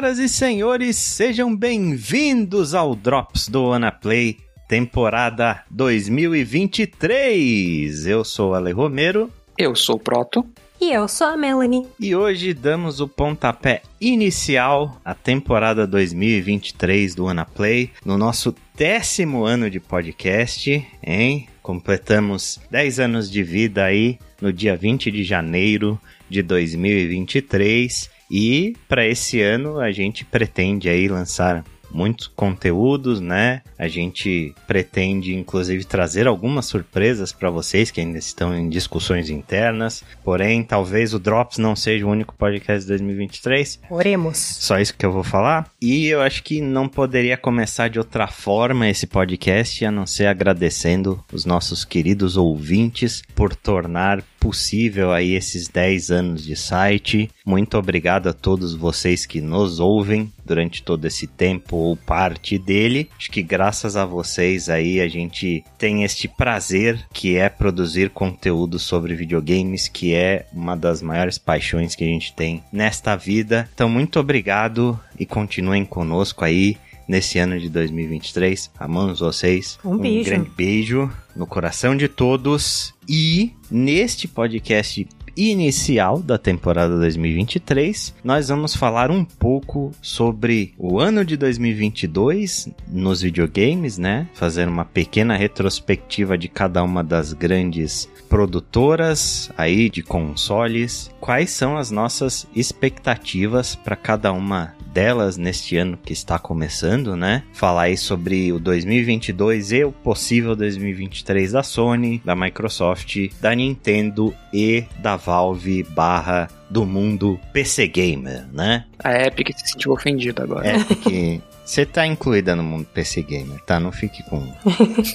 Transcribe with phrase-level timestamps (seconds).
[0.00, 8.06] Senhoras e senhores, sejam bem-vindos ao Drops do Anaplay, temporada 2023.
[8.06, 9.30] Eu sou o Ale Romero.
[9.58, 10.42] Eu sou o Proto.
[10.80, 11.86] E eu sou a Melanie.
[12.00, 19.68] E hoje damos o pontapé inicial à temporada 2023 do Anaplay, no nosso décimo ano
[19.68, 21.46] de podcast, hein?
[21.62, 29.06] Completamos 10 anos de vida aí no dia 20 de janeiro de 2023 e para
[29.06, 33.62] esse ano a gente pretende aí lançar muitos conteúdos, né?
[33.78, 40.04] A gente pretende, inclusive, trazer algumas surpresas para vocês que ainda estão em discussões internas.
[40.24, 43.80] Porém, talvez o Drops não seja o único podcast de 2023.
[43.90, 44.38] Oremos.
[44.38, 45.70] Só isso que eu vou falar.
[45.80, 50.26] E eu acho que não poderia começar de outra forma esse podcast a não ser
[50.26, 57.30] agradecendo os nossos queridos ouvintes por tornar possível aí esses 10 anos de site.
[57.44, 63.08] Muito obrigado a todos vocês que nos ouvem durante todo esse tempo ou parte dele.
[63.16, 68.78] Acho que graças a vocês aí a gente tem este prazer que é produzir conteúdo
[68.78, 73.68] sobre videogames, que é uma das maiores paixões que a gente tem nesta vida.
[73.74, 76.76] Então, muito obrigado e continuem conosco aí
[77.10, 78.70] nesse ano de 2023.
[78.78, 79.80] Amamos vocês.
[79.84, 80.20] Um beijo.
[80.20, 82.94] Um grande beijo no coração de todos.
[83.08, 91.24] E neste podcast inicial da temporada 2023, nós vamos falar um pouco sobre o ano
[91.24, 94.28] de 2022 nos videogames, né?
[94.34, 101.10] Fazer uma pequena retrospectiva de cada uma das grandes produtoras aí de consoles.
[101.20, 107.42] Quais são as nossas expectativas para cada uma delas neste ano que está começando, né?
[107.52, 114.34] Falar aí sobre o 2022 e o possível 2023 da Sony, da Microsoft, da Nintendo
[114.52, 118.84] e da Valve barra do mundo PC Gamer, né?
[119.02, 120.76] A Epic se sentiu ofendida agora.
[120.76, 123.78] Epic você tá incluída no mundo PC Gamer, tá?
[123.78, 124.42] Não fique com.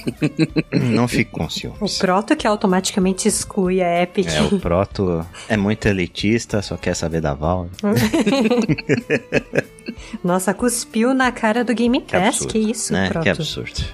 [0.72, 1.98] não fique com ciúmes.
[1.98, 4.26] O Proto que automaticamente exclui a Epic.
[4.26, 7.68] É, o Proto é muito elitista, só quer saber da Valve.
[10.24, 13.10] Nossa, cuspiu na cara do Game Pass, que, absurdo, que isso, né?
[13.10, 13.24] Proto?
[13.24, 13.84] Que absurdo.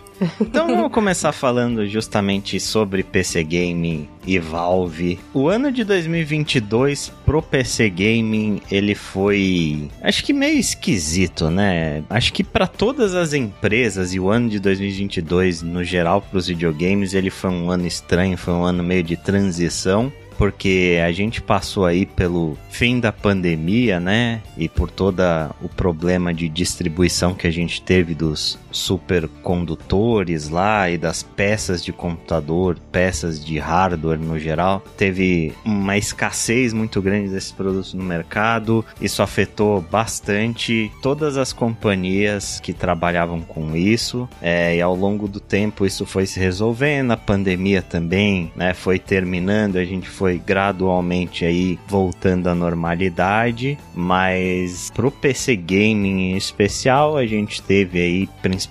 [0.40, 5.18] Então vamos começar falando justamente sobre PC Gaming e Valve.
[5.32, 12.04] O ano de 2022 pro PC Gaming, ele foi, acho que meio esquisito, né?
[12.08, 16.46] Acho que para todas as empresas e o ano de 2022 no geral para os
[16.46, 20.12] videogames, ele foi um ano estranho, foi um ano meio de transição
[20.42, 24.42] porque a gente passou aí pelo fim da pandemia, né?
[24.56, 30.98] E por toda o problema de distribuição que a gente teve dos supercondutores lá e
[30.98, 34.82] das peças de computador, peças de hardware no geral.
[34.96, 38.84] Teve uma escassez muito grande desses produtos no mercado.
[39.00, 44.28] Isso afetou bastante todas as companhias que trabalhavam com isso.
[44.40, 47.12] É, e ao longo do tempo isso foi se resolvendo.
[47.12, 48.74] A pandemia também, né?
[48.74, 49.76] Foi terminando.
[49.76, 57.26] A gente foi gradualmente aí voltando à normalidade, mas pro PC gaming em especial, a
[57.26, 58.61] gente teve aí principalmente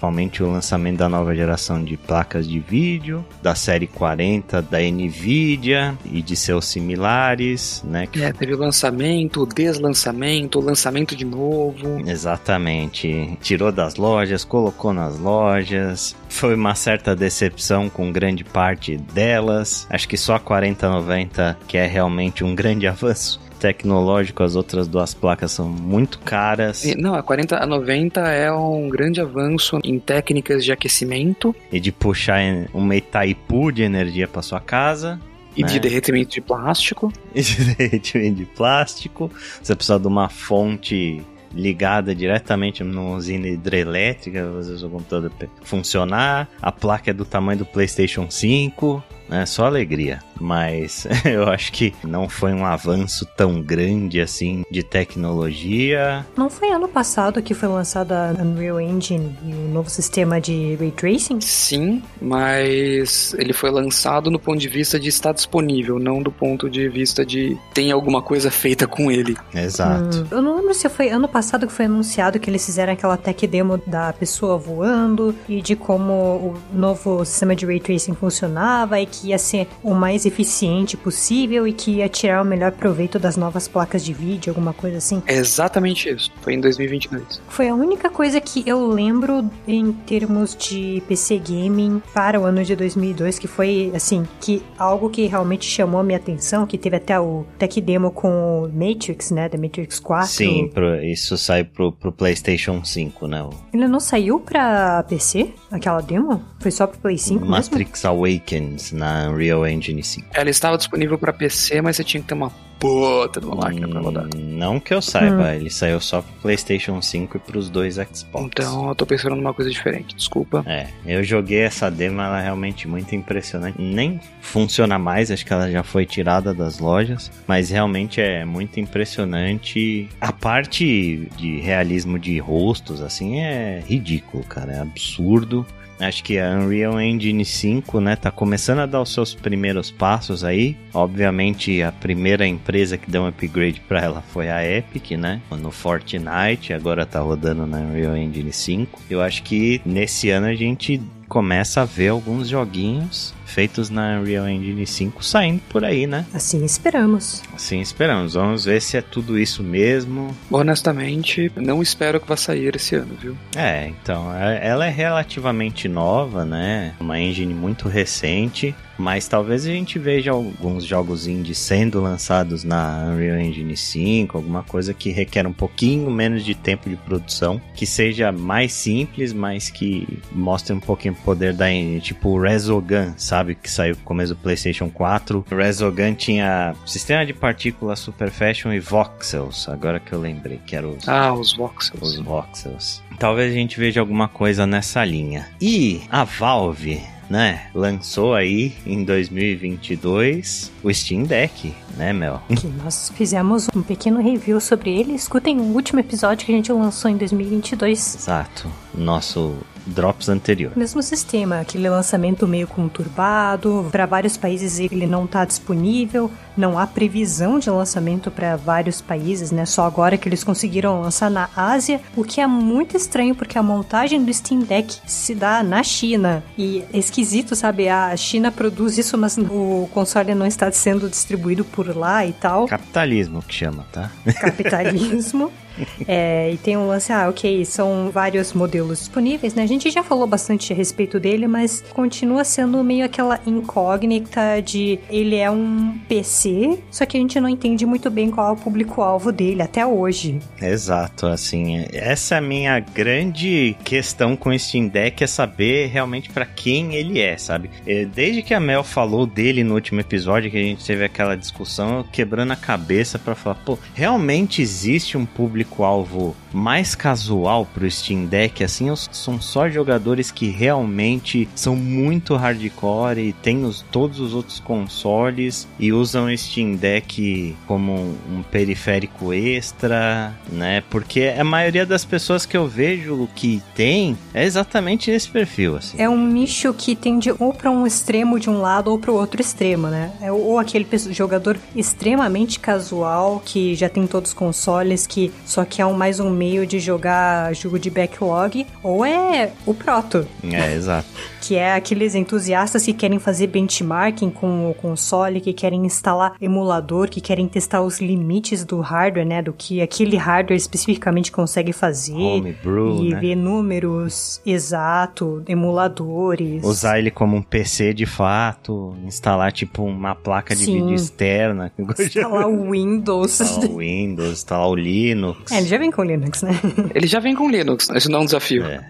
[0.42, 6.22] o lançamento da nova geração de placas de vídeo, da série 40 da Nvidia e
[6.22, 8.08] de seus similares, né?
[8.08, 8.22] Que...
[8.22, 12.02] É, teve o lançamento, o deslançamento, o lançamento de novo.
[12.08, 13.38] Exatamente.
[13.42, 16.16] Tirou das lojas, colocou nas lojas.
[16.30, 19.88] Foi uma certa decepção com grande parte delas.
[19.90, 25.14] Acho que só a 4090 que é realmente um grande avanço tecnológico, as outras duas
[25.14, 26.84] placas são muito caras.
[26.98, 31.92] Não, a 40 a 90 é um grande avanço em técnicas de aquecimento e de
[31.92, 32.42] puxar
[32.74, 35.20] uma Itaipu de energia para sua casa.
[35.56, 35.68] E né?
[35.68, 37.14] de derretimento de plástico.
[37.36, 39.32] E de derretimento de plástico.
[39.62, 41.22] Você precisa de uma fonte
[41.54, 45.32] ligada diretamente numa usina hidrelétrica, fazer o seu computador
[45.62, 46.50] funcionar.
[46.62, 49.46] A placa é do tamanho do PlayStation 5 né?
[49.46, 50.20] Só alegria.
[50.40, 56.26] Mas eu acho que não foi um avanço tão grande assim de tecnologia.
[56.36, 60.76] Não foi ano passado que foi lançada a Unreal Engine e o novo sistema de
[60.76, 61.40] ray tracing?
[61.40, 66.70] Sim, mas ele foi lançado no ponto de vista de estar disponível, não do ponto
[66.70, 69.38] de vista de tem alguma coisa feita com ele.
[69.54, 70.18] Exato.
[70.18, 73.16] Hum, eu não lembro se foi ano passado que foi anunciado que eles fizeram aquela
[73.16, 79.00] tech demo da pessoa voando e de como o novo sistema de ray tracing funcionava
[79.00, 82.72] e que que ia ser o mais eficiente possível e que ia tirar o melhor
[82.72, 85.22] proveito das novas placas de vídeo, alguma coisa assim.
[85.28, 86.32] É exatamente isso.
[86.42, 87.42] Foi em 2022.
[87.48, 92.64] Foi a única coisa que eu lembro em termos de PC gaming para o ano
[92.64, 96.96] de 2002, que foi assim, que algo que realmente chamou a minha atenção, que teve
[96.96, 100.28] até o tech demo com o Matrix, né, The Matrix 4.
[100.28, 103.48] Sim, pro, isso sai pro, pro PlayStation 5, né?
[103.74, 106.44] Ele não saiu pra PC, aquela demo?
[106.60, 108.18] Foi só pro Play 5 Matrix mesmo?
[108.18, 110.28] Awakens na Unreal Engine 5.
[110.34, 113.88] Ela estava disponível para PC, mas você tinha que ter uma puta de uma máquina
[113.88, 114.26] pra rodar.
[114.36, 118.26] Hum, Não que eu saiba, ele saiu só pro PlayStation 5 e pros dois Xbox.
[118.46, 120.64] Então eu tô pensando numa coisa diferente, desculpa.
[120.66, 123.80] É, eu joguei essa demo, ela é realmente muito impressionante.
[123.80, 128.80] Nem funciona mais, acho que ela já foi tirada das lojas, mas realmente é muito
[128.80, 130.10] impressionante.
[130.20, 135.66] A parte de realismo de rostos, assim, é ridículo, cara, é absurdo.
[136.00, 140.44] Acho que a Unreal Engine 5, né, tá começando a dar os seus primeiros passos
[140.44, 140.76] aí.
[140.92, 145.72] Obviamente, a primeira empresa que deu um upgrade para ela foi a Epic, né, no
[145.72, 149.02] Fortnite, agora tá rodando na Unreal Engine 5.
[149.10, 154.48] Eu acho que nesse ano a gente começa a ver alguns joguinhos feitos na Unreal
[154.48, 156.26] Engine 5 saindo por aí, né?
[156.34, 157.44] Assim esperamos.
[157.54, 158.34] Assim esperamos.
[158.34, 160.36] Vamos ver se é tudo isso mesmo.
[160.50, 163.36] Honestamente, não espero que vá sair esse ano, viu?
[163.56, 166.94] É, então, é- ela é relativamente nova, né?
[167.00, 173.06] Uma engine muito recente, mas talvez a gente veja alguns jogos indie sendo lançados na
[173.12, 177.86] Unreal Engine 5, alguma coisa que requer um pouquinho menos de tempo de produção, que
[177.86, 183.14] seja mais simples, mas que mostre um pouquinho o poder da engine, tipo o Resogun,
[183.18, 185.46] sabe, que saiu no começo do PlayStation 4.
[185.52, 190.76] O Resogun tinha sistema de partículas Super Fashion e voxels, agora que eu lembrei, que
[190.76, 192.02] era os Ah, os voxels.
[192.02, 193.02] os voxels.
[193.20, 195.48] Talvez a gente veja alguma coisa nessa linha.
[195.62, 202.42] E a Valve, né, lançou aí em 2022 o Steam Deck, né, Mel?
[202.56, 205.14] Que nós fizemos um pequeno review sobre ele.
[205.14, 208.16] Escutem o último episódio que a gente lançou em 2022.
[208.16, 209.56] Exato, nosso
[209.92, 210.72] Drops anterior.
[210.76, 216.86] Mesmo sistema, aquele lançamento meio conturbado, para vários países ele não está disponível, não há
[216.88, 219.66] previsão de lançamento para vários países, né?
[219.66, 223.64] Só agora que eles conseguiram lançar na Ásia, o que é muito estranho porque a
[223.64, 226.44] montagem do Steam Deck se dá na China.
[226.58, 227.88] E é esquisito, sabe?
[227.90, 232.68] A China produz isso, mas o console não está sendo distribuído por lá e tal.
[232.68, 234.12] Capitalismo que chama, tá?
[234.40, 235.52] capitalismo.
[236.08, 239.64] É, e tem um lance, ah, ok, são vários modelos disponíveis, né?
[239.64, 245.00] A gente já falou bastante a respeito dele, mas continua sendo meio aquela incógnita de
[245.10, 248.56] ele é um PC, só que a gente não entende muito bem qual é o
[248.56, 250.40] público-alvo dele até hoje.
[250.62, 256.30] Exato, assim, essa é a minha grande questão com o Steam Deck é saber realmente
[256.30, 257.70] pra quem ele é, sabe?
[257.86, 261.36] Eh, Desde que a Mel falou dele no último episódio, que a gente teve aquela
[261.36, 265.26] discussão, quebrando a cabeça pra falar, pô, realmente existe um
[265.64, 273.20] público-alvo mais casual pro Steam Deck, assim, são só jogadores que realmente são muito hardcore
[273.20, 278.44] e têm os, todos os outros consoles e usam o Steam Deck como um, um
[278.44, 280.84] periférico extra, né?
[280.90, 286.02] Porque a maioria das pessoas que eu vejo que tem é exatamente nesse perfil, assim.
[286.02, 289.16] É um nicho que tende ou para um extremo de um lado ou para o
[289.16, 290.12] outro extremo, né?
[290.22, 295.86] É ou aquele jogador extremamente casual que já tem todos os consoles que só quer
[295.86, 301.06] um mais um meio de jogar jogo de backlog, ou é o proto, É, exato.
[301.42, 307.10] que é aqueles entusiastas que querem fazer benchmarking com o console, que querem instalar emulador,
[307.10, 309.42] que querem testar os limites do hardware, né?
[309.42, 312.14] Do que aquele hardware especificamente consegue fazer.
[312.14, 313.20] Homebrew, e né?
[313.20, 316.64] ver números exato, emuladores.
[316.64, 320.76] Usar ele como um PC de fato, instalar tipo uma placa de Sim.
[320.76, 323.42] vídeo externa, Instalar o Windows.
[323.42, 325.41] instalar o Windows, instalar o Linux.
[325.50, 326.52] É, ele já vem com Linux, né?
[326.94, 328.64] Ele já vem com Linux, isso não é um desafio.
[328.66, 328.82] É.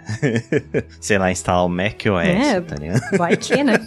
[1.00, 2.62] Sei lá, instalar o Mac OS, É.
[2.62, 3.02] tá ligado?
[3.18, 3.80] Vai que, né?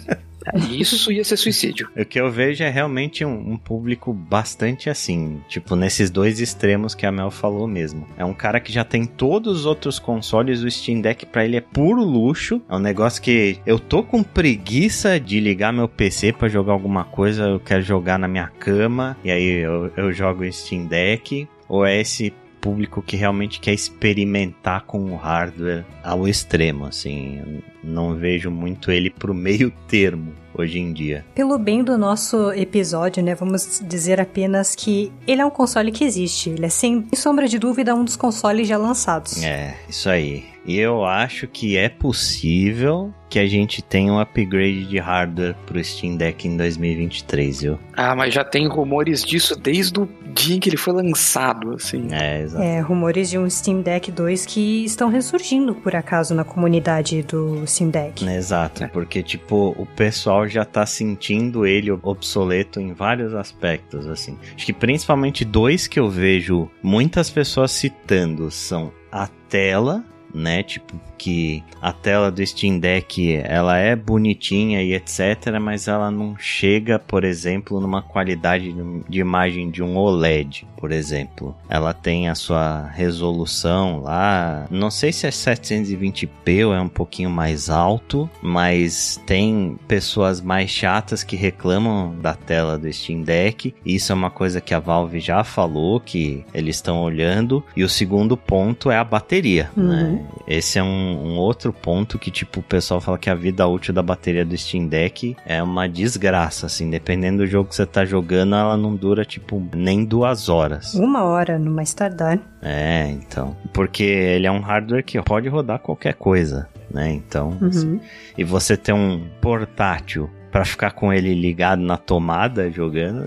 [0.69, 1.89] Isso ia ser suicídio.
[1.97, 6.93] O que eu vejo é realmente um, um público bastante assim, tipo, nesses dois extremos
[6.93, 8.07] que a Mel falou mesmo.
[8.15, 11.57] É um cara que já tem todos os outros consoles, o Steam Deck pra ele
[11.57, 12.61] é puro luxo.
[12.69, 17.05] É um negócio que eu tô com preguiça de ligar meu PC pra jogar alguma
[17.05, 21.47] coisa, eu quero jogar na minha cama, e aí eu, eu jogo o Steam Deck.
[21.67, 22.31] Ou é esse
[22.65, 27.61] público que realmente quer experimentar com o hardware ao extremo, assim.
[27.83, 31.23] Não vejo muito ele pro meio termo hoje em dia.
[31.35, 36.03] Pelo bem do nosso episódio, né, vamos dizer apenas que ele é um console que
[36.03, 36.49] existe.
[36.49, 39.43] Ele é, sem sombra de dúvida, um dos consoles já lançados.
[39.43, 40.54] É, isso aí.
[40.65, 45.83] E eu acho que é possível que a gente tenha um upgrade de hardware pro
[45.83, 47.79] Steam Deck em 2023, viu?
[47.95, 52.07] Ah, mas já tem rumores disso desde o dia em que ele foi lançado, assim.
[52.11, 52.63] É, exato.
[52.63, 57.65] É, rumores de um Steam Deck 2 que estão ressurgindo, por acaso, na comunidade do
[57.67, 58.25] Steam Deck.
[58.25, 64.37] Exato, porque, tipo, o pessoal já tá sentindo ele obsoleto em vários aspectos, assim.
[64.55, 70.03] Acho que principalmente dois que eu vejo muitas pessoas citando são a tela
[70.35, 70.63] né?
[70.63, 76.35] Tipo, que a tela do Steam Deck ela é bonitinha e etc, mas ela não
[76.37, 78.75] chega, por exemplo, numa qualidade
[79.07, 81.55] de imagem de um OLED, por exemplo.
[81.69, 87.29] Ela tem a sua resolução lá, não sei se é 720p ou é um pouquinho
[87.29, 93.73] mais alto, mas tem pessoas mais chatas que reclamam da tela do Steam Deck.
[93.85, 97.63] Isso é uma coisa que a Valve já falou que eles estão olhando.
[97.75, 99.87] E o segundo ponto é a bateria, Uhum.
[99.87, 100.24] né?
[100.47, 103.93] Esse é um, um outro ponto que, tipo, o pessoal fala que a vida útil
[103.93, 106.89] da bateria do Steam Deck é uma desgraça, assim.
[106.89, 110.93] Dependendo do jogo que você tá jogando, ela não dura, tipo, nem duas horas.
[110.93, 112.39] Uma hora no mais tardar.
[112.61, 113.55] É, então.
[113.73, 117.11] Porque ele é um hardware que pode rodar qualquer coisa, né?
[117.11, 117.57] Então.
[117.61, 117.99] Uhum.
[118.37, 123.25] E você ter um portátil pra ficar com ele ligado na tomada jogando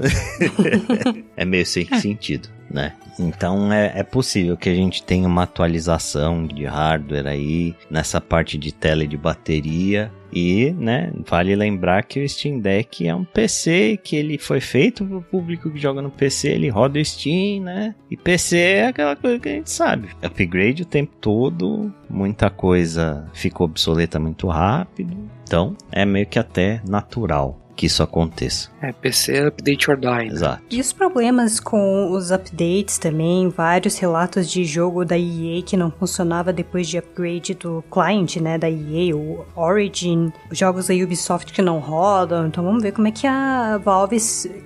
[1.37, 2.95] é meio sem sentido, né?
[3.19, 8.57] Então é, é possível que a gente tenha uma atualização de hardware aí nessa parte
[8.57, 10.11] de tela e de bateria.
[10.33, 15.05] E, né, vale lembrar que o Steam Deck é um PC que ele foi feito
[15.05, 17.95] pro público que joga no PC, ele roda o Steam, né?
[18.11, 20.09] E PC é aquela coisa que a gente sabe.
[20.23, 25.17] Upgrade o tempo todo, muita coisa ficou obsoleta muito rápido.
[25.45, 28.69] Então, é meio que até natural que isso aconteça.
[28.83, 30.09] É, PC Update or Die.
[30.11, 30.27] né?
[30.27, 30.63] Exato.
[30.69, 35.89] E os problemas com os updates também, vários relatos de jogo da EA que não
[35.89, 41.63] funcionava depois de upgrade do client, né, da EA, o Origin, jogos da Ubisoft que
[41.63, 44.17] não rodam, então vamos ver como é que a Valve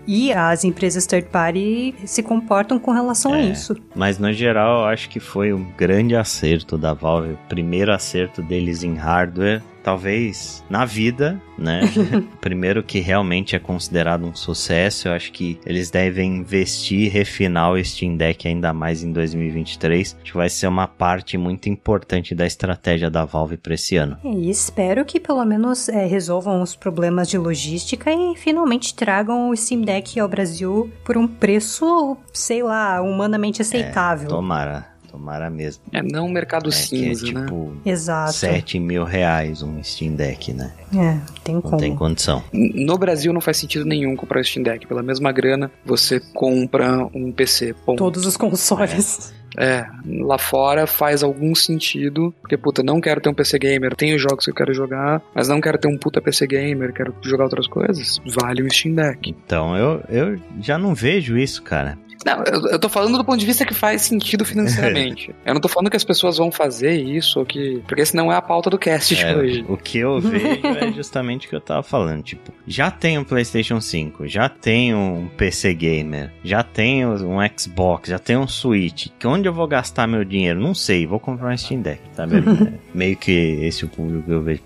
[0.07, 3.43] e as empresas third party se comportam com relação a É.
[3.51, 3.77] isso.
[3.95, 8.41] Mas no geral, eu acho que foi um grande acerto da Valve, o primeiro acerto
[8.41, 11.83] deles em hardware, talvez na vida, né?
[12.41, 17.73] primeiro que realmente é considerado um sucesso, eu acho que eles devem investir e refinar
[17.73, 22.47] o Steam Deck ainda mais em 2023, que vai ser uma parte muito importante da
[22.47, 24.17] estratégia da Valve para esse ano.
[24.25, 29.57] E espero que pelo menos é, resolvam os problemas de logística e finalmente tragam o
[29.57, 34.29] Steam Deck ao Brasil por um preço, sei lá, humanamente aceitável.
[34.29, 35.85] Tomara, tomara mesmo.
[35.93, 36.81] É não mercado É, que é
[37.15, 37.45] cinza, né?
[37.47, 38.33] tipo Exato.
[38.33, 40.73] 7 mil reais um Steam Deck, né?
[40.97, 41.77] É, tem Não como.
[41.77, 42.43] tem condição.
[42.53, 44.87] No Brasil não faz sentido nenhum comprar o Steam Deck.
[44.87, 47.75] Pela mesma grana, você compra um PC.
[47.85, 47.99] Ponto.
[47.99, 49.33] Todos os consoles.
[49.59, 49.85] É,
[50.21, 54.47] lá fora faz algum sentido, porque, puta, não quero ter um PC gamer, tenho jogos
[54.47, 57.67] que eu quero jogar, mas não quero ter um puta PC gamer, quero jogar outras
[57.67, 59.29] coisas, vale um Steam Deck.
[59.29, 61.99] Então, eu, eu já não vejo isso, cara.
[62.25, 65.35] Não, eu, eu tô falando do ponto de vista que faz sentido financeiramente.
[65.45, 67.83] eu não tô falando que as pessoas vão fazer isso, ou que.
[67.87, 69.65] Porque esse não é a pauta do cast de É, hoje.
[69.69, 72.23] o que eu vejo é justamente o que eu tava falando.
[72.23, 78.09] Tipo, já tenho um PlayStation 5, já tenho um PC Gamer, já tenho um Xbox,
[78.11, 79.09] já tenho um Switch.
[79.19, 80.61] Que onde eu vou gastar meu dinheiro?
[80.61, 82.53] Não sei, vou comprar um Steam Deck, tá vendo?
[82.63, 83.31] É, Meio que
[83.63, 84.61] esse é o público que eu vejo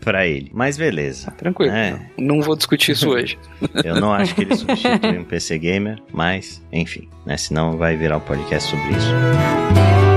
[0.00, 0.50] pra ele.
[0.52, 1.30] Mas beleza.
[1.32, 1.72] Tranquilo.
[1.72, 1.98] É.
[2.18, 3.38] Não vou discutir isso hoje.
[3.82, 7.36] Eu não acho que ele substitui um PC Gamer, mas, enfim, né?
[7.36, 10.13] Senão vai virar um podcast sobre isso.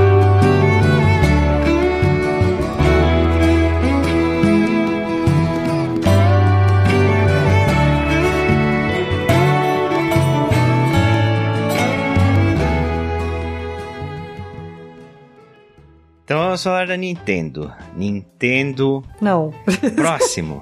[16.58, 17.72] Vamos falar da Nintendo.
[17.96, 19.54] Nintendo Não.
[19.96, 20.62] próximo.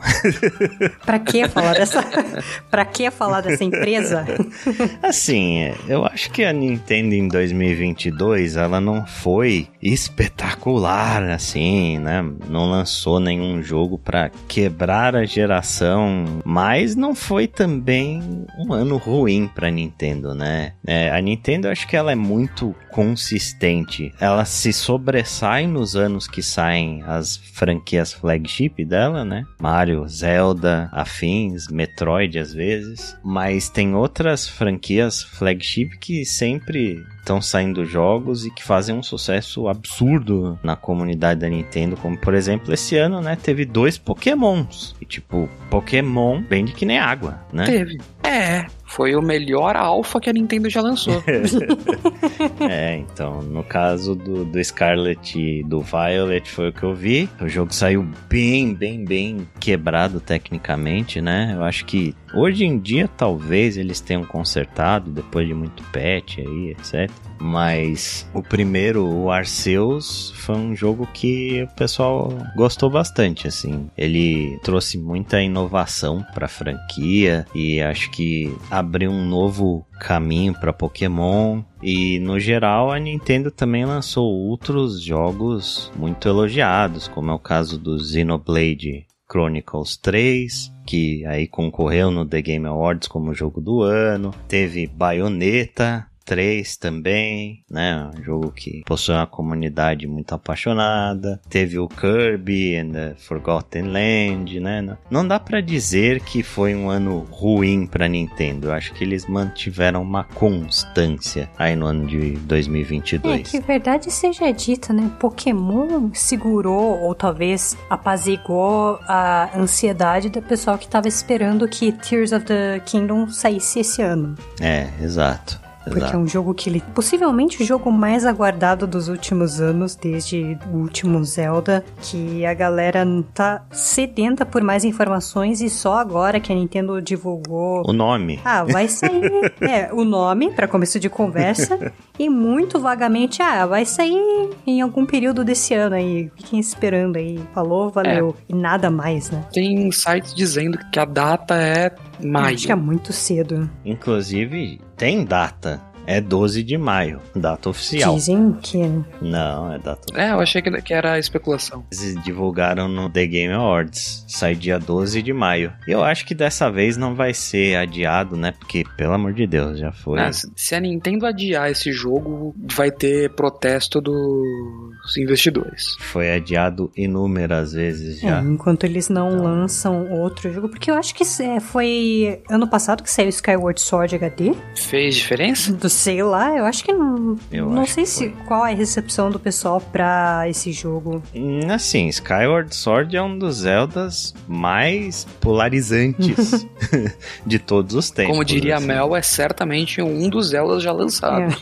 [1.05, 2.03] pra que falar dessa.
[2.69, 4.25] pra que falar dessa empresa?
[5.01, 12.23] Assim, eu acho que a Nintendo em 2022 ela não foi espetacular assim, né?
[12.49, 19.49] Não lançou nenhum jogo pra quebrar a geração, mas não foi também um ano ruim
[19.53, 20.73] pra Nintendo, né?
[20.85, 24.11] É, a Nintendo eu acho que ela é muito consistente.
[24.19, 29.45] Ela se sobressai nos anos que saem as franquias flagship dela, né?
[29.59, 37.85] Mario, Zelda, afins, Metroid às vezes, mas tem outras franquias flagship que sempre estão saindo
[37.85, 42.95] jogos e que fazem um sucesso absurdo na comunidade da Nintendo, como por exemplo esse
[42.95, 44.95] ano, né, teve dois Pokémons.
[45.01, 47.65] E tipo, Pokémon vende que nem água, né?
[47.65, 47.97] Teve.
[48.23, 51.21] É, Foi o melhor alfa que a Nintendo já lançou.
[52.69, 57.29] é, então, no caso do, do Scarlet e do Violet foi o que eu vi.
[57.41, 61.53] O jogo saiu bem, bem, bem quebrado tecnicamente, né?
[61.55, 66.71] Eu acho que hoje em dia talvez eles tenham consertado depois de muito patch aí,
[66.71, 67.11] etc.
[67.39, 73.89] Mas o primeiro, o Arceus, foi um jogo que o pessoal gostou bastante, assim.
[73.97, 80.73] Ele trouxe muita inovação para a franquia e acho que abriu um novo caminho para
[80.73, 87.39] Pokémon e no geral a Nintendo também lançou outros jogos muito elogiados, como é o
[87.39, 93.81] caso do Xenoblade Chronicles 3, que aí concorreu no The Game Awards como jogo do
[93.81, 94.33] ano.
[94.47, 98.09] Teve Bayonetta, 3 também, né?
[98.17, 101.39] Um jogo que possui uma comunidade muito apaixonada.
[101.49, 104.97] Teve o Kirby and the Forgotten Land, né?
[105.09, 108.67] Não dá para dizer que foi um ano ruim para Nintendo.
[108.67, 113.39] Eu acho que eles mantiveram uma constância aí no ano de 2022.
[113.39, 115.11] É que verdade seja dita, né?
[115.19, 122.45] Pokémon segurou ou talvez apaziguou a ansiedade da pessoa que estava esperando que Tears of
[122.45, 124.35] the Kingdom saísse esse ano.
[124.59, 125.64] É, exato.
[125.85, 126.15] Porque Exato.
[126.15, 126.83] é um jogo que ele.
[126.93, 133.05] Possivelmente o jogo mais aguardado dos últimos anos, desde o último Zelda, que a galera
[133.33, 137.83] tá sedenta por mais informações e só agora que a Nintendo divulgou.
[137.87, 138.39] O nome.
[138.43, 139.53] Ah, vai sair.
[139.61, 141.93] é, o nome, para começo de conversa.
[142.17, 146.31] e muito vagamente, ah, vai sair em algum período desse ano aí.
[146.35, 147.39] Fiquem esperando aí.
[147.53, 148.35] Falou, valeu.
[148.39, 148.53] É.
[148.53, 149.45] E nada mais, né?
[149.53, 151.91] Tem sites dizendo que a data é
[152.23, 152.55] maio.
[152.55, 153.69] Acho que é muito cedo.
[153.83, 155.81] Inclusive, tem data.
[156.07, 158.15] É 12 de maio, data oficial.
[158.15, 158.77] Dizem que.
[159.21, 160.27] Não, é data oficial.
[160.27, 161.85] É, eu achei que era especulação.
[161.91, 164.23] Eles divulgaram no The Game Awards.
[164.27, 165.73] Sai dia 12 de maio.
[165.87, 168.51] Eu acho que dessa vez não vai ser adiado, né?
[168.51, 170.19] Porque, pelo amor de Deus, já foi.
[170.19, 175.95] Ah, se a Nintendo adiar esse jogo, vai ter protesto dos investidores.
[175.99, 178.39] Foi adiado inúmeras vezes já.
[178.39, 179.43] É, enquanto eles não então...
[179.43, 180.69] lançam outro jogo.
[180.69, 184.53] Porque eu acho que é, foi ano passado que saiu Skyward Sword HD.
[184.75, 185.73] Fez diferença?
[185.73, 187.37] Do sei lá, eu acho que não.
[187.51, 191.23] Eu não sei se qual é a recepção do pessoal pra esse jogo.
[191.33, 196.67] Hum, assim, Skyward Sword é um dos Zeldas mais polarizantes
[197.45, 198.31] de todos os tempos.
[198.31, 198.87] Como diria assim.
[198.87, 201.55] Mel, é certamente um dos Zeldas já lançados.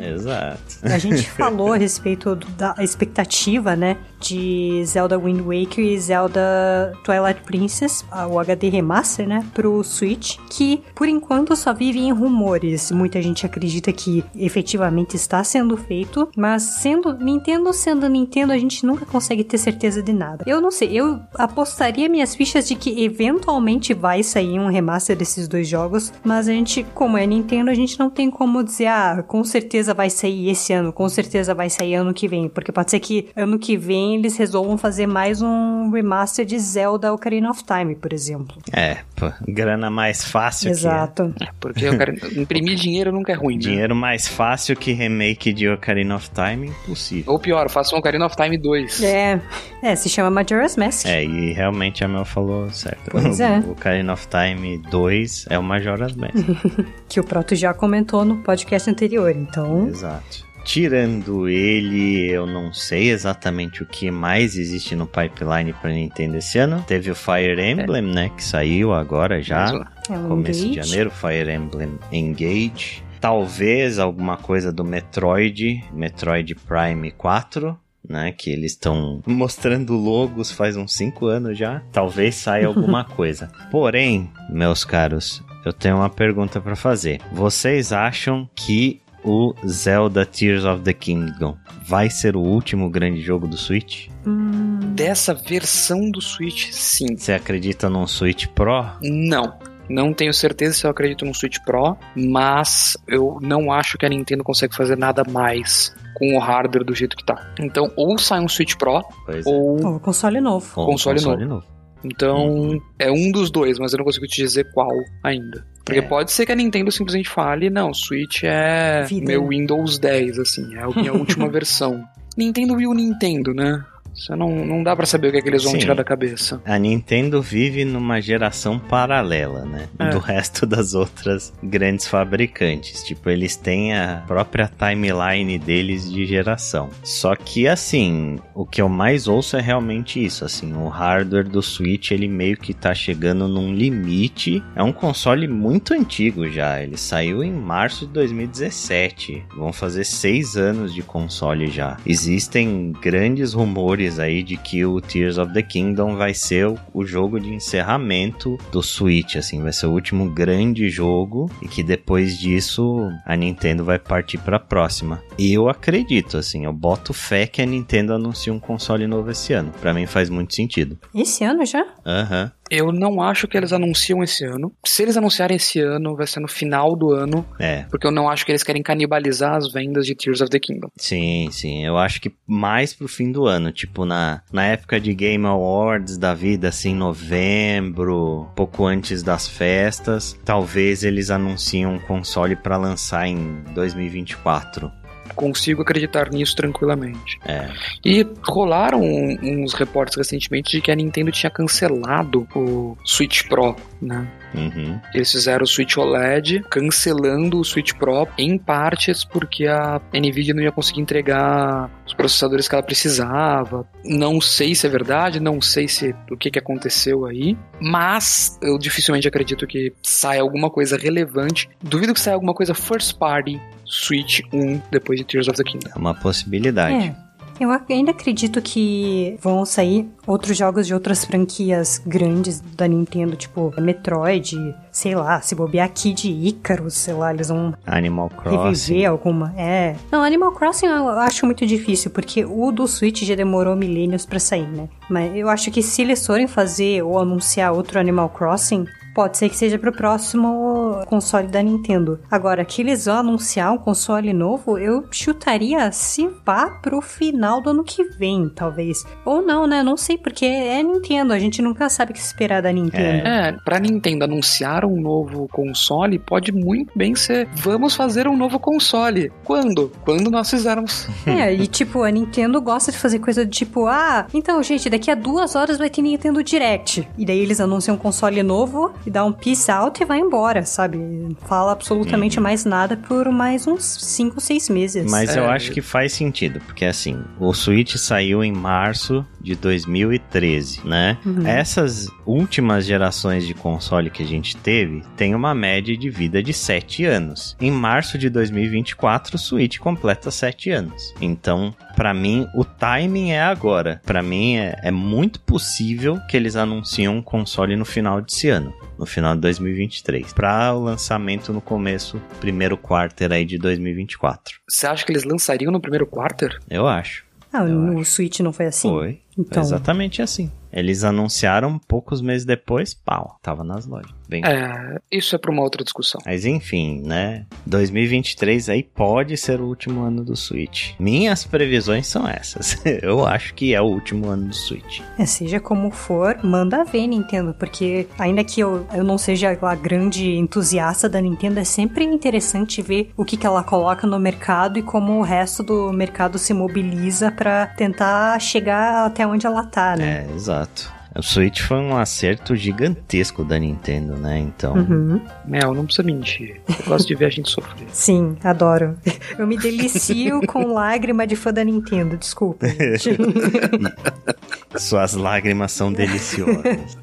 [0.00, 0.10] É.
[0.12, 0.60] Exato.
[0.82, 3.96] A gente falou a respeito da expectativa, né?
[4.28, 9.44] De Zelda Wind Waker e Zelda Twilight Princess, o HD Remaster, né?
[9.54, 12.90] Pro Switch, que por enquanto só vive em rumores.
[12.90, 18.84] Muita gente acredita que efetivamente está sendo feito, mas sendo Nintendo sendo Nintendo, a gente
[18.84, 20.44] nunca consegue ter certeza de nada.
[20.46, 25.46] Eu não sei, eu apostaria minhas fichas de que eventualmente vai sair um remaster desses
[25.46, 29.24] dois jogos, mas a gente, como é Nintendo, a gente não tem como dizer, ah,
[29.26, 32.90] com certeza vai sair esse ano, com certeza vai sair ano que vem, porque pode
[32.90, 37.62] ser que ano que vem eles resolvam fazer mais um remaster de Zelda Ocarina of
[37.64, 38.56] Time, por exemplo.
[38.72, 41.32] É, pô, grana mais fácil Exato.
[41.36, 41.44] Que...
[41.44, 41.86] É, porque
[42.40, 43.56] imprimir dinheiro nunca é ruim.
[43.56, 43.60] Né?
[43.60, 47.32] Dinheiro mais fácil que remake de Ocarina of Time, impossível.
[47.32, 49.02] Ou pior, faça um Ocarina of Time 2.
[49.02, 49.40] É,
[49.82, 51.06] é se chama Majora's Mask.
[51.06, 53.10] É, e realmente a Mel falou certo.
[53.10, 53.58] Pois é.
[53.60, 56.34] O Ocarina of Time 2 é o Majora's Mask.
[57.08, 59.88] que o Proto já comentou no podcast anterior, então...
[59.88, 60.45] Exato.
[60.66, 66.58] Tirando ele, eu não sei exatamente o que mais existe no pipeline para Nintendo esse
[66.58, 66.84] ano.
[66.84, 68.14] Teve o Fire Emblem, é.
[68.14, 70.80] né, que saiu agora já, é um começo Engage.
[70.80, 73.04] de janeiro, Fire Emblem Engage.
[73.20, 78.32] Talvez alguma coisa do Metroid, Metroid Prime 4, né?
[78.32, 81.80] Que eles estão mostrando logos faz uns 5 anos já.
[81.92, 83.50] Talvez saia alguma coisa.
[83.70, 87.20] Porém, meus caros, eu tenho uma pergunta para fazer.
[87.32, 93.46] Vocês acham que o Zelda Tears of the Kingdom vai ser o último grande jogo
[93.46, 94.08] do Switch?
[94.24, 94.78] Hum...
[94.94, 97.16] Dessa versão do Switch, sim.
[97.16, 98.86] Você acredita num Switch Pro?
[99.02, 99.58] Não.
[99.88, 104.08] Não tenho certeza se eu acredito no Switch Pro, mas eu não acho que a
[104.08, 107.52] Nintendo consegue fazer nada mais com o hardware do jeito que tá.
[107.60, 109.48] Então, ou sai um Switch Pro, Pois é.
[109.48, 110.66] ou Ou console novo.
[110.76, 111.75] Ou console novo.
[112.06, 114.90] Então, é um dos dois, mas eu não consigo te dizer qual
[115.22, 115.66] ainda.
[115.84, 116.02] Porque É.
[116.02, 119.26] pode ser que a Nintendo simplesmente fale, não, Switch é Vida.
[119.26, 122.02] meu Windows 10, assim, é a minha última versão.
[122.36, 123.84] Nintendo e o Nintendo, né?
[124.16, 125.78] Você não, não dá para saber o que, é que eles vão Sim.
[125.78, 126.60] tirar da cabeça.
[126.64, 129.88] A Nintendo vive numa geração paralela, né?
[129.98, 130.08] É.
[130.08, 133.02] Do resto das outras grandes fabricantes.
[133.04, 136.88] Tipo, eles têm a própria timeline deles de geração.
[137.02, 140.44] Só que, assim, o que eu mais ouço é realmente isso.
[140.44, 144.62] Assim, o hardware do Switch, ele meio que tá chegando num limite.
[144.74, 146.82] É um console muito antigo já.
[146.82, 149.44] Ele saiu em março de 2017.
[149.56, 151.98] Vão fazer seis anos de console já.
[152.06, 157.04] Existem grandes rumores aí de que o Tears of the Kingdom vai ser o, o
[157.04, 162.38] jogo de encerramento do Switch, assim, vai ser o último grande jogo e que depois
[162.38, 165.22] disso a Nintendo vai partir para a próxima.
[165.38, 169.52] E eu acredito, assim, eu boto fé que a Nintendo anuncie um console novo esse
[169.52, 169.72] ano.
[169.80, 170.98] Para mim faz muito sentido.
[171.14, 171.84] Esse ano já?
[172.04, 172.52] Aham.
[172.70, 174.72] Eu não acho que eles anunciam esse ano.
[174.84, 177.84] Se eles anunciarem esse ano, vai ser no final do ano, É.
[177.90, 180.88] porque eu não acho que eles querem canibalizar as vendas de Tears of the Kingdom.
[180.96, 181.84] Sim, sim.
[181.84, 186.16] Eu acho que mais pro fim do ano, tipo na, na época de Game Awards
[186.18, 193.26] da vida, assim, novembro, pouco antes das festas, talvez eles anunciem um console pra lançar
[193.28, 194.90] em 2024.
[195.36, 197.38] Consigo acreditar nisso tranquilamente.
[197.46, 197.68] É.
[198.04, 204.26] E rolaram uns reportes recentemente de que a Nintendo tinha cancelado o Switch Pro, né?
[204.54, 205.00] Uhum.
[205.14, 210.62] Eles fizeram o Switch OLED, cancelando o Switch Pro em partes porque a Nvidia não
[210.62, 213.86] ia conseguir entregar os processadores que ela precisava.
[214.04, 218.78] Não sei se é verdade, não sei se o que, que aconteceu aí, mas eu
[218.78, 221.68] dificilmente acredito que saia alguma coisa relevante.
[221.82, 225.90] Duvido que saia alguma coisa first party Switch 1 depois de Tears of the Kingdom.
[225.94, 227.06] É uma possibilidade.
[227.08, 227.25] É.
[227.58, 233.72] Eu ainda acredito que vão sair outros jogos de outras franquias grandes da Nintendo, tipo
[233.80, 234.56] Metroid,
[234.92, 238.90] sei lá, se bobear Kid Icarus, sei lá, eles vão Animal Crossing.
[238.90, 239.54] reviver alguma.
[239.56, 239.96] É.
[240.10, 244.38] Não, Animal Crossing eu acho muito difícil, porque o do Switch já demorou milênios pra
[244.38, 244.88] sair, né?
[245.08, 249.48] Mas eu acho que se eles forem fazer ou anunciar outro Animal Crossing, pode ser
[249.48, 252.20] que seja pro próximo console da Nintendo.
[252.30, 257.70] Agora, que eles vão anunciar um console novo, eu chutaria se vá pro final do
[257.70, 259.06] ano que vem, talvez.
[259.24, 259.82] Ou não, né?
[259.82, 263.26] Não sei, porque é Nintendo, a gente nunca sabe o que esperar da Nintendo.
[263.26, 268.60] É, pra Nintendo anunciar um novo console, pode muito bem ser vamos fazer um novo
[268.60, 269.32] console.
[269.44, 269.90] Quando?
[270.04, 271.08] Quando nós fizermos.
[271.26, 275.10] É, e tipo, a Nintendo gosta de fazer coisa do tipo, ah, então, gente, daqui
[275.10, 277.06] a duas horas vai ter Nintendo Direct.
[277.18, 280.64] E daí eles anunciam um console novo e dá um peace out e vai embora,
[280.66, 280.98] sabe?
[281.46, 285.10] Fala absolutamente mais nada por mais uns 5, 6 meses.
[285.10, 285.48] Mas eu É.
[285.48, 291.18] acho que faz sentido, porque assim, o Switch saiu em março de 2013, né?
[291.24, 291.46] Uhum.
[291.46, 296.52] Essas últimas gerações de console que a gente teve tem uma média de vida de
[296.52, 297.56] 7 anos.
[297.60, 301.14] Em março de 2024, o Switch completa 7 anos.
[301.20, 304.00] Então, pra mim, o timing é agora.
[304.04, 308.72] Pra mim, é, é muito possível que eles anunciem um console no final desse ano.
[308.98, 310.32] No final de 2023.
[310.32, 314.58] Pra o lançamento no começo, primeiro quarter aí de 2024.
[314.68, 316.58] Você acha que eles lançariam no primeiro quarter?
[316.68, 317.24] Eu acho.
[317.52, 318.88] Ah, eu no Switch não foi assim?
[318.88, 319.20] Foi.
[319.38, 320.50] Então, Exatamente assim.
[320.72, 324.15] Eles anunciaram poucos meses depois, pau, tava nas lojas.
[324.28, 326.20] Bem É, isso é pra uma outra discussão.
[326.24, 327.46] Mas enfim, né?
[327.66, 330.92] 2023 aí pode ser o último ano do Switch.
[330.98, 332.76] Minhas previsões são essas.
[333.02, 335.00] Eu acho que é o último ano do Switch.
[335.18, 339.74] é, seja como for, manda ver, Nintendo, porque ainda que eu, eu não seja a
[339.74, 344.78] grande entusiasta da Nintendo, é sempre interessante ver o que, que ela coloca no mercado
[344.78, 349.96] e como o resto do mercado se mobiliza pra tentar chegar até onde ela tá,
[349.96, 350.26] né?
[350.30, 350.95] É, exato.
[351.18, 354.38] O Switch foi um acerto gigantesco da Nintendo, né?
[354.38, 355.20] Então, Uhum.
[355.46, 356.60] Mel, não precisa mentir.
[356.68, 357.86] Eu gosto de ver a gente sofrer.
[357.90, 358.96] Sim, adoro.
[359.38, 362.66] Eu me delicio com lágrima de fã da Nintendo, desculpa,
[364.76, 366.96] suas lágrimas são deliciosas.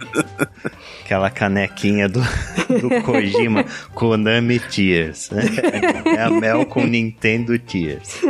[1.03, 2.21] Aquela canequinha do,
[2.79, 5.29] do Kojima, Konami Tears.
[5.31, 5.43] né?
[6.17, 8.21] É a Mel com Nintendo Tears.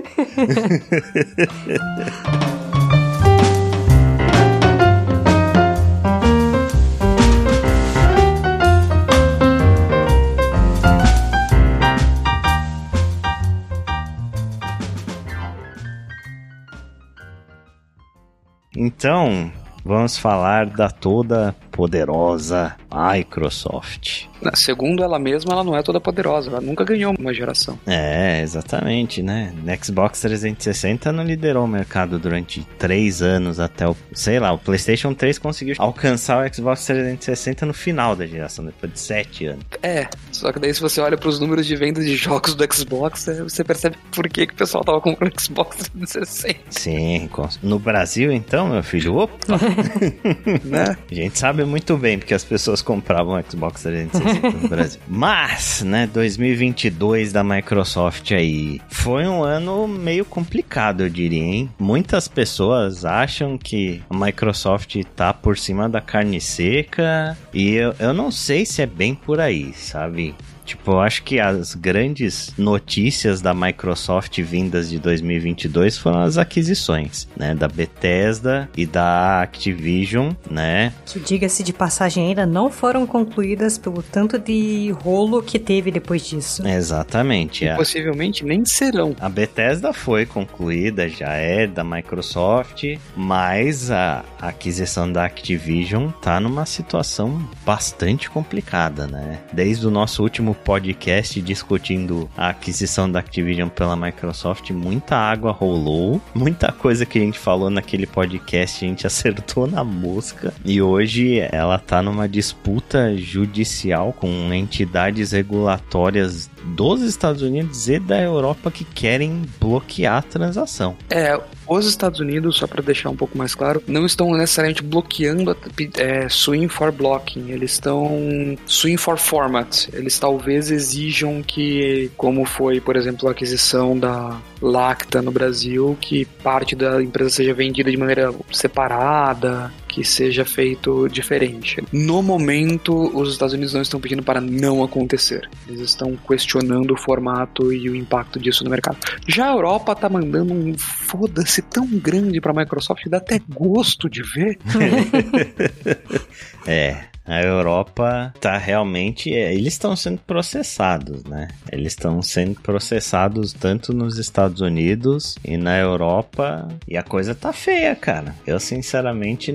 [18.96, 19.52] Então,
[19.84, 24.28] vamos falar da toda poderosa Microsoft.
[24.54, 27.80] Segundo ela mesma, ela não é toda poderosa, ela nunca ganhou uma geração.
[27.88, 29.54] É, exatamente, né?
[29.82, 35.14] Xbox 360 não liderou o mercado durante três anos até o, sei lá, o PlayStation
[35.14, 39.66] 3 conseguiu alcançar o Xbox 360 no final da geração, depois de sete anos.
[39.82, 42.74] É, só que daí se você olha para os números de vendas de jogos do
[42.74, 46.60] Xbox, é, você percebe por que, que o pessoal tava comprando Xbox 360.
[46.70, 47.30] Sim,
[47.64, 49.34] no Brasil então, meu filho, opa!
[50.64, 50.98] né?
[51.10, 55.02] A gente sabe muito bem porque as pessoas compravam o Xbox 360 no Brasil.
[55.08, 61.70] Mas, né, 2022 da Microsoft aí foi um ano meio complicado, eu diria, hein?
[61.80, 68.14] Muitas pessoas acham que a Microsoft tá por cima da carne seca e eu, eu
[68.14, 70.36] não sei se é bem por aí, sabe?
[70.66, 77.28] Tipo, eu acho que as grandes notícias da Microsoft vindas de 2022 foram as aquisições,
[77.38, 77.54] né?
[77.54, 80.94] Da Bethesda e da Activision, né?
[81.06, 86.26] Que diga-se de passagem ainda não foram concluídas pelo tanto de rolo que teve depois
[86.26, 86.66] disso.
[86.68, 87.66] Exatamente.
[87.66, 89.16] E possivelmente nem serão.
[89.20, 92.84] A Bethesda foi concluída, já é da Microsoft,
[93.16, 99.40] mas a aquisição da Activision tá numa situação bastante complicada, né?
[99.52, 106.22] Desde o nosso último podcast discutindo a aquisição da Activision pela Microsoft, muita água rolou,
[106.34, 110.54] muita coisa que a gente falou naquele podcast a gente acertou na mosca.
[110.66, 118.22] E hoje ela tá numa disputa judicial com entidades regulatórias dos Estados Unidos e da
[118.22, 120.96] Europa que querem bloquear a transação.
[121.10, 125.52] É, os Estados Unidos, só para deixar um pouco mais claro, não estão necessariamente bloqueando
[125.52, 125.56] a,
[126.02, 129.88] é, swing for blocking, eles estão swing for format.
[129.94, 136.24] Eles talvez exijam que, como foi, por exemplo, a aquisição da Lacta no Brasil, que
[136.42, 141.84] parte da empresa seja vendida de maneira separada, que seja feito diferente.
[141.92, 145.50] No momento, os Estados Unidos não estão pedindo para não acontecer.
[145.68, 148.98] Eles estão questionando o formato e o impacto disso no mercado.
[149.28, 153.42] Já a Europa está mandando um foda-se tão grande para a Microsoft que dá até
[153.50, 154.58] gosto de ver.
[156.66, 159.34] é, a Europa tá realmente.
[159.34, 161.48] É, eles estão sendo processados, né?
[161.72, 166.68] Eles estão sendo processados tanto nos Estados Unidos e na Europa.
[166.88, 168.36] E a coisa tá feia, cara.
[168.46, 169.52] Eu, sinceramente,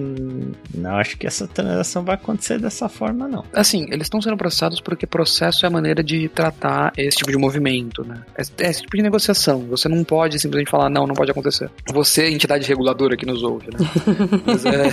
[0.75, 3.45] não acho que essa transação vai acontecer dessa forma, não.
[3.53, 7.39] Assim, eles estão sendo processados porque processo é a maneira de tratar esse tipo de
[7.39, 8.23] movimento, né?
[8.37, 9.61] É, é esse tipo de negociação.
[9.69, 11.71] Você não pode simplesmente falar, não, não pode acontecer.
[11.93, 13.79] Você, entidade reguladora que nos ouve, né?
[14.47, 14.91] Mas é,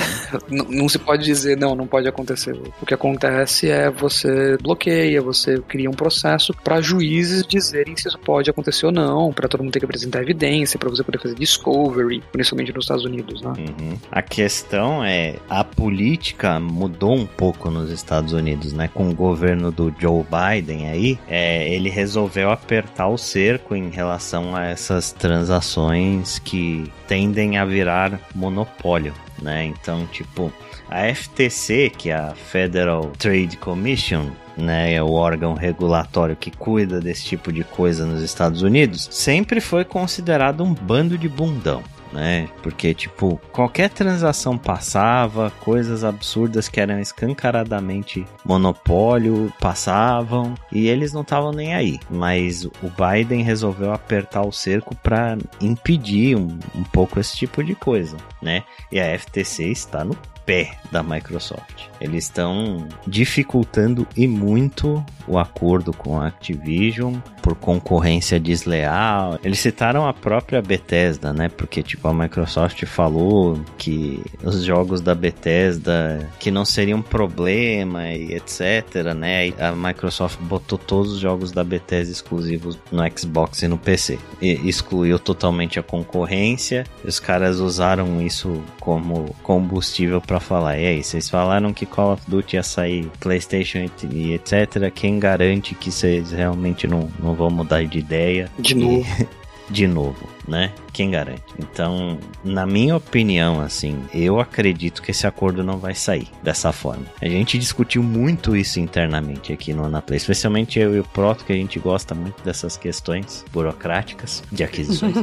[0.69, 5.60] não se pode dizer, não, não pode acontecer o que acontece é você bloqueia, você
[5.67, 9.73] cria um processo para juízes dizerem se isso pode acontecer ou não, para todo mundo
[9.73, 13.54] ter que apresentar evidência, para você poder fazer discovery, principalmente nos Estados Unidos, né?
[13.58, 13.97] Uhum.
[14.12, 18.89] A questão é a política mudou um pouco nos Estados Unidos, né?
[18.93, 24.56] Com o governo do Joe Biden aí, é, ele resolveu apertar o cerco em relação
[24.56, 29.65] a essas transações que tendem a virar monopólio, né?
[29.65, 30.51] Então, tipo,
[30.89, 36.99] a FTC, que é a Federal Trade Commission, né, é o órgão regulatório que cuida
[36.99, 41.83] desse tipo de coisa nos Estados Unidos, sempre foi considerado um bando de bundão.
[42.13, 42.47] Né?
[42.63, 51.23] Porque, tipo, qualquer transação passava, coisas absurdas que eram escancaradamente monopólio passavam e eles não
[51.23, 51.99] estavam nem aí.
[52.09, 57.75] Mas o Biden resolveu apertar o cerco para impedir um, um pouco esse tipo de
[57.75, 58.63] coisa, né?
[58.89, 60.15] E a FTC está no
[60.45, 61.86] pé da Microsoft.
[61.99, 69.39] Eles estão dificultando e muito o acordo com a Activision por concorrência desleal.
[69.43, 71.49] Eles citaram a própria Bethesda, né?
[71.49, 78.34] Porque tipo a Microsoft falou que os jogos da Bethesda que não seriam problema e
[78.34, 79.53] etc, né?
[79.60, 84.19] a Microsoft botou todos os jogos da Bethesda exclusivos no Xbox e no PC.
[84.41, 86.86] E excluiu totalmente a concorrência.
[87.03, 90.77] Os caras usaram isso como combustível para falar.
[90.77, 94.91] E aí, vocês falaram que Call of Duty ia sair PlayStation e etc.
[94.93, 98.49] Quem garante que vocês realmente não, não vão mudar de ideia?
[98.59, 99.27] De novo.
[99.69, 100.71] de novo, né?
[100.95, 101.43] Quem garante?
[101.60, 107.03] Então, na minha opinião, assim, eu acredito que esse acordo não vai sair dessa forma.
[107.21, 111.51] A gente discutiu muito isso internamente aqui no Anaplay, especialmente eu e o Proto, que
[111.51, 115.15] a gente gosta muito dessas questões burocráticas de aquisições.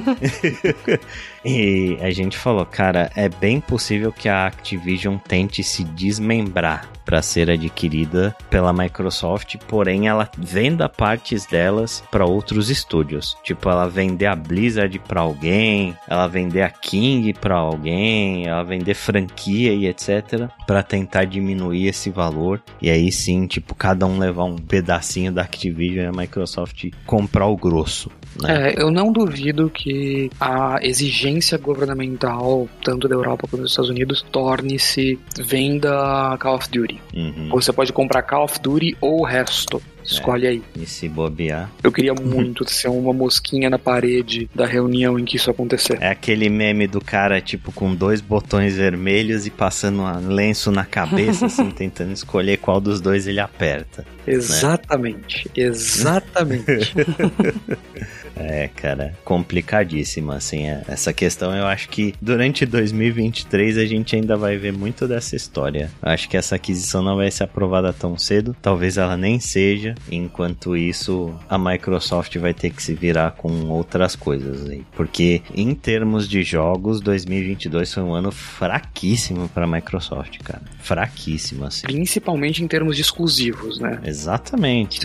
[1.43, 7.23] e a gente falou, cara, é bem possível que a Activision tente se desmembrar para
[7.23, 13.37] ser adquirida pela Microsoft, porém ela venda partes delas para outros estúdios.
[13.43, 15.62] Tipo, ela vender a Blizzard para alguém,
[16.09, 22.11] ela vender a King para alguém, ela vender franquia e etc, para tentar diminuir esse
[22.11, 26.91] valor e aí sim, tipo, cada um levar um pedacinho da Activision e a Microsoft
[27.07, 28.11] comprar o grosso.
[28.41, 28.71] Né?
[28.71, 34.25] É, eu não duvido que a exigência governamental, tanto da Europa quanto dos Estados Unidos,
[34.33, 37.01] torne-se venda Call of Duty.
[37.15, 37.49] Uhum.
[37.51, 39.83] Você pode comprar Call of Duty ou o resto.
[40.05, 40.63] Escolhe aí.
[40.77, 41.71] E se bobear.
[41.83, 45.99] Eu queria muito ser uma mosquinha na parede da reunião em que isso acontecer.
[46.01, 50.85] É aquele meme do cara, tipo, com dois botões vermelhos e passando um lenço na
[50.85, 54.05] cabeça, assim, tentando escolher qual dos dois ele aperta.
[54.27, 56.95] Exatamente, exatamente.
[58.45, 61.55] É, cara, complicadíssima, assim, é- essa questão.
[61.55, 65.91] Eu acho que durante 2023 a gente ainda vai ver muito dessa história.
[66.03, 69.95] Acho que essa aquisição não vai ser aprovada tão cedo, talvez ela nem seja.
[70.11, 75.75] Enquanto isso, a Microsoft vai ter que se virar com outras coisas aí, porque em
[75.75, 81.83] termos de jogos, 2022 foi um ano fraquíssimo para a Microsoft, cara, fraquíssimo, assim.
[81.87, 84.01] Principalmente em termos de exclusivos, né?
[84.05, 85.01] Exatamente.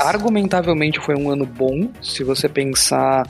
[0.00, 2.81] Argumentavelmente foi um ano bom, se você pensar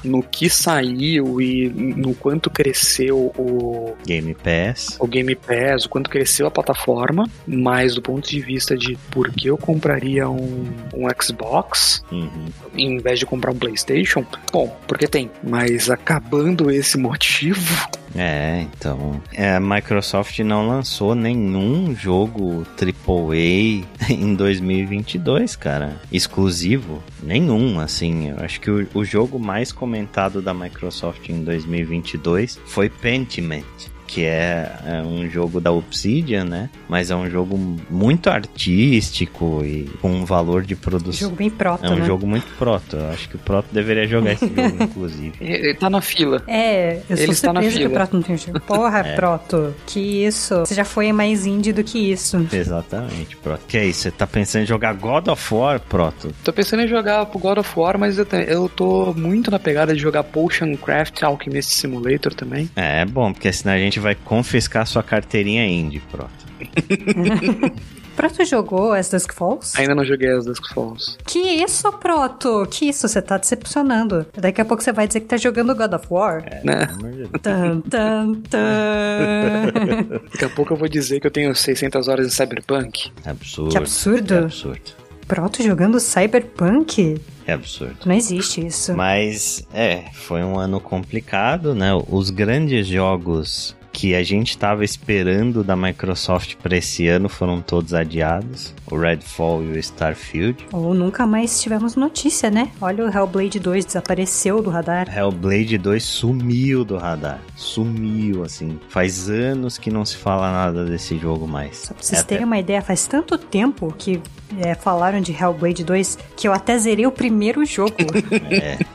[0.05, 4.97] no que saiu e no quanto cresceu o, Game Pass.
[4.99, 9.31] o Game Pass, o quanto cresceu a plataforma, mas do ponto de vista de por
[9.31, 12.47] que eu compraria um, um Xbox Uhum.
[12.77, 19.21] em vez de comprar um PlayStation, bom, porque tem, mas acabando esse motivo, É, então.
[19.33, 26.01] é, a Microsoft não lançou nenhum jogo AAA em 2022, cara.
[26.11, 27.03] Exclusivo.
[27.23, 28.31] Nenhum, assim.
[28.31, 33.92] Eu acho que o, o jogo mais comentado da Microsoft em 2022 foi Pentiment.
[34.13, 36.69] Que é, é um jogo da Obsidian, né?
[36.89, 37.57] Mas é um jogo
[37.89, 38.29] muito
[38.77, 41.29] artístico e com um valor de produção.
[41.29, 42.05] Jogo bem proto, É um né?
[42.07, 42.97] jogo muito proto.
[42.97, 45.33] Eu acho que o proto deveria jogar esse jogo, inclusive.
[45.41, 46.43] ele tá na fila.
[46.47, 48.01] É, eu Ele sou está na surpresa que o fila.
[48.01, 48.61] Proto não tem jogo.
[48.67, 49.15] Porra, É.
[49.15, 50.59] Proto, que isso?
[50.61, 52.47] Você já foi mais indie do que isso.
[52.53, 53.63] Exatamente, Proto.
[53.67, 54.01] Que é isso?
[54.03, 56.33] Você tá pensando em jogar God of War, Proto?
[56.45, 59.95] Tô pensando em jogar pro God of War, mas eu, eu tô muito na pegada
[59.95, 62.69] de jogar Potion Craft Alchemist Simulator também.
[62.77, 66.31] É, é bom, porque senão a gente vai confiscar sua carteirinha indie, Proto.
[68.17, 69.73] Proto jogou as Dusk Falls?
[69.79, 71.17] Ainda não joguei as Dusk Falls.
[71.27, 72.67] Que isso, Proto?
[72.71, 73.09] Que isso?
[73.09, 74.27] Você tá decepcionando.
[74.37, 76.45] Daqui a pouco você vai dizer que tá jogando God of War.
[76.63, 76.87] Né?
[76.87, 77.31] De Deus.
[77.41, 79.73] Tan, tan, tan.
[80.31, 83.11] Daqui a pouco eu vou dizer que eu tenho 600 horas em Cyberpunk.
[83.25, 83.71] É absurdo.
[83.71, 84.35] Que absurdo.
[84.35, 85.03] É absurdo.
[85.27, 87.19] Proto jogando Cyberpunk?
[87.47, 87.97] É absurdo.
[88.05, 88.95] Não existe isso.
[88.95, 91.91] Mas, é, foi um ano complicado, né?
[92.09, 97.93] Os grandes jogos que a gente tava esperando da Microsoft pra esse ano foram todos
[97.93, 98.75] adiados.
[98.91, 100.67] O Redfall e o Starfield.
[100.73, 102.71] Ou nunca mais tivemos notícia, né?
[102.81, 105.15] Olha o Hellblade 2 desapareceu do radar.
[105.17, 107.41] Hellblade 2 sumiu do radar.
[107.55, 108.79] Sumiu, assim.
[108.89, 111.79] Faz anos que não se fala nada desse jogo mais.
[111.79, 114.21] Só pra vocês É terem uma ideia, faz tanto tempo que
[114.59, 117.97] é, falaram de Hellblade 2 que eu até zerei o primeiro jogo.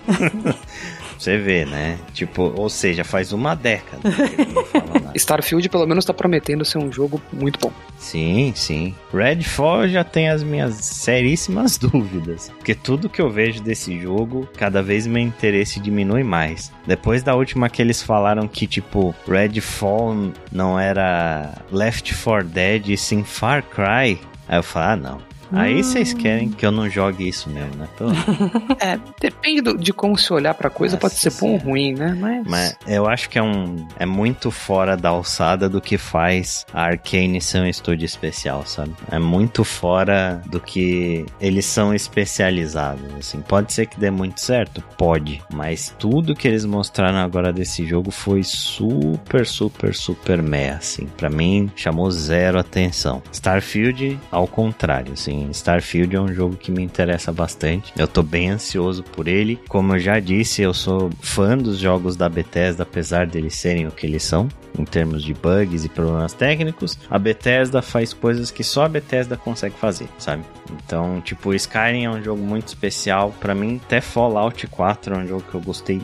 [1.17, 1.97] Você vê, né?
[2.13, 5.11] Tipo, ou seja, faz uma década que ele não fala nada.
[5.15, 7.71] Starfield pelo menos tá prometendo ser um jogo muito bom.
[7.97, 8.93] Sim, sim.
[9.11, 12.51] Redfall já tem as minhas seríssimas dúvidas.
[12.57, 16.71] Porque tudo que eu vejo desse jogo, cada vez meu interesse diminui mais.
[16.85, 22.97] Depois da última que eles falaram que, tipo, Redfall não era Left 4 Dead e
[22.97, 24.19] sim Far Cry.
[24.47, 25.26] Aí eu falo, ah, não.
[25.51, 27.87] Aí vocês querem que eu não jogue isso mesmo, né?
[28.79, 31.93] É, depende do- de como se olhar pra coisa, Nossa pode ser bom ou ruim,
[31.93, 32.15] né?
[32.19, 36.65] Mas, Mas eu acho que é um é muito fora da alçada do que faz
[36.73, 38.93] a Arcane ser um estúdio especial, sabe?
[39.11, 43.41] É muito fora do que eles são especializados, assim.
[43.41, 48.11] Pode ser que dê muito certo, pode, mas tudo que eles mostraram agora desse jogo
[48.11, 51.07] foi super, super, super meh, assim.
[51.17, 53.21] Para mim chamou zero atenção.
[53.31, 55.36] Starfield, ao contrário, assim.
[55.51, 57.93] Starfield é um jogo que me interessa bastante.
[57.97, 59.59] Eu tô bem ansioso por ele.
[59.67, 63.91] Como eu já disse, eu sou fã dos jogos da Bethesda, apesar deles serem o
[63.91, 64.47] que eles são.
[64.77, 69.35] Em termos de bugs e problemas técnicos, a Bethesda faz coisas que só a Bethesda
[69.35, 70.43] consegue fazer, sabe?
[70.71, 73.33] Então, tipo, Skyrim é um jogo muito especial.
[73.39, 76.01] Pra mim, até Fallout 4 é um jogo que eu gostei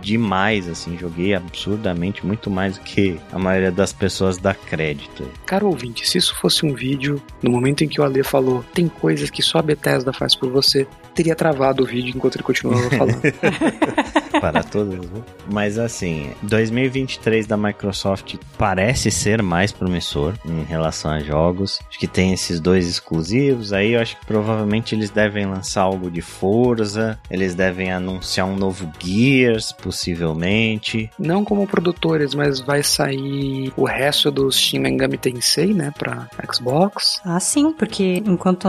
[0.00, 0.96] demais, assim.
[0.98, 5.28] Joguei absurdamente, muito mais do que a maioria das pessoas dá crédito.
[5.46, 8.88] Caro ouvinte, se isso fosse um vídeo, no momento em que o Ale falou, tem
[8.88, 12.90] coisas que só a Bethesda faz por você, teria travado o vídeo enquanto ele continuava
[12.90, 13.20] falando.
[14.38, 15.10] para todos.
[15.10, 15.22] Né?
[15.50, 21.80] Mas assim, 2023 da Microsoft parece ser mais promissor em relação a jogos.
[21.88, 23.72] Acho que tem esses dois exclusivos.
[23.72, 27.18] Aí eu acho que provavelmente eles devem lançar algo de Forza.
[27.30, 31.10] Eles devem anunciar um novo Gears, possivelmente.
[31.18, 37.20] Não como produtores, mas vai sair o resto dos Shin Megami Tensei, né, pra Xbox.
[37.24, 38.68] Ah, sim, porque enquanto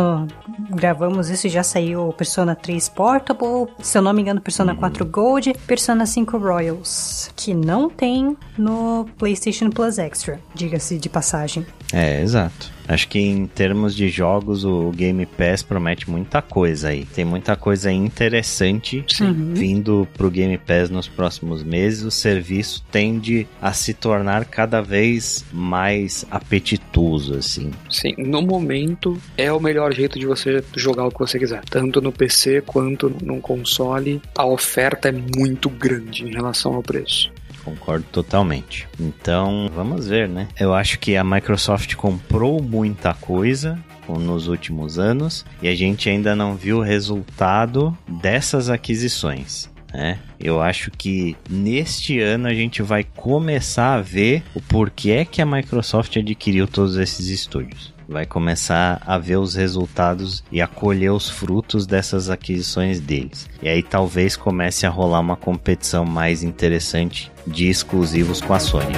[0.70, 5.51] gravamos isso já saiu Persona 3 Portable, se eu não me engano, Persona 4 Gold,
[5.54, 11.66] Persona 5 Royals, que não tem no PlayStation Plus Extra, diga-se de passagem.
[11.94, 12.72] É, exato.
[12.88, 17.06] Acho que em termos de jogos, o Game Pass promete muita coisa aí.
[17.06, 19.54] Tem muita coisa interessante Uhum.
[19.54, 22.04] vindo pro Game Pass nos próximos meses.
[22.04, 27.72] O serviço tende a se tornar cada vez mais apetitoso, assim.
[27.90, 32.02] Sim, no momento é o melhor jeito de você jogar o que você quiser, tanto
[32.02, 34.22] no PC quanto num console.
[34.36, 37.32] A oferta é muito grande em relação ao preço.
[37.64, 38.88] Concordo totalmente.
[39.00, 40.48] Então, vamos ver, né?
[40.60, 46.36] Eu acho que a Microsoft comprou muita coisa nos últimos anos e a gente ainda
[46.36, 49.70] não viu o resultado dessas aquisições.
[49.94, 50.20] Né?
[50.40, 55.46] Eu acho que neste ano a gente vai começar a ver o porquê que a
[55.46, 57.94] Microsoft adquiriu todos esses estúdios.
[58.12, 63.50] Vai começar a ver os resultados e a colher os frutos dessas aquisições deles.
[63.64, 68.92] E aí talvez comece a rolar uma competição mais interessante de exclusivos com a Sony.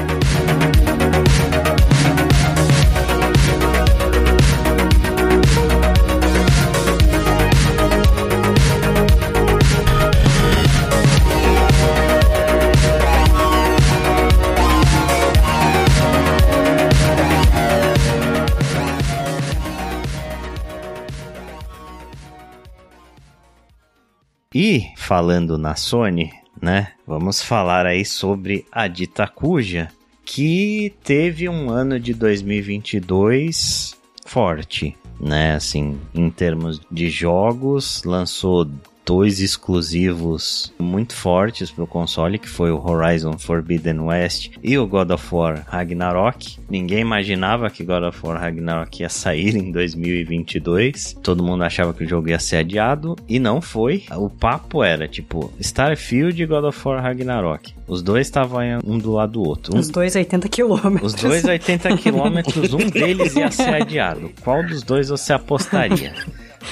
[25.14, 26.94] Falando na Sony, né?
[27.06, 29.90] Vamos falar aí sobre a Dita Cuja,
[30.26, 33.96] que teve um ano de 2022
[34.26, 35.54] forte, né?
[35.54, 38.68] Assim, em termos de jogos, lançou
[39.06, 44.88] dois exclusivos muito fortes para o console, que foi o Horizon Forbidden West e o
[44.88, 46.58] God of War Ragnarok.
[46.70, 51.18] Ninguém imaginava que God of War Ragnarok ia sair em 2022.
[51.22, 54.04] Todo mundo achava que o jogo ia ser adiado e não foi.
[54.12, 57.74] O papo era tipo Starfield e God of War Ragnarok.
[57.88, 59.76] Os dois estavam um do lado do outro.
[59.76, 59.80] Um...
[59.80, 61.14] Os dois 80 quilômetros.
[61.14, 64.32] Os dois 80 quilômetros, um deles ia ser adiado.
[64.42, 66.14] Qual dos dois você apostaria?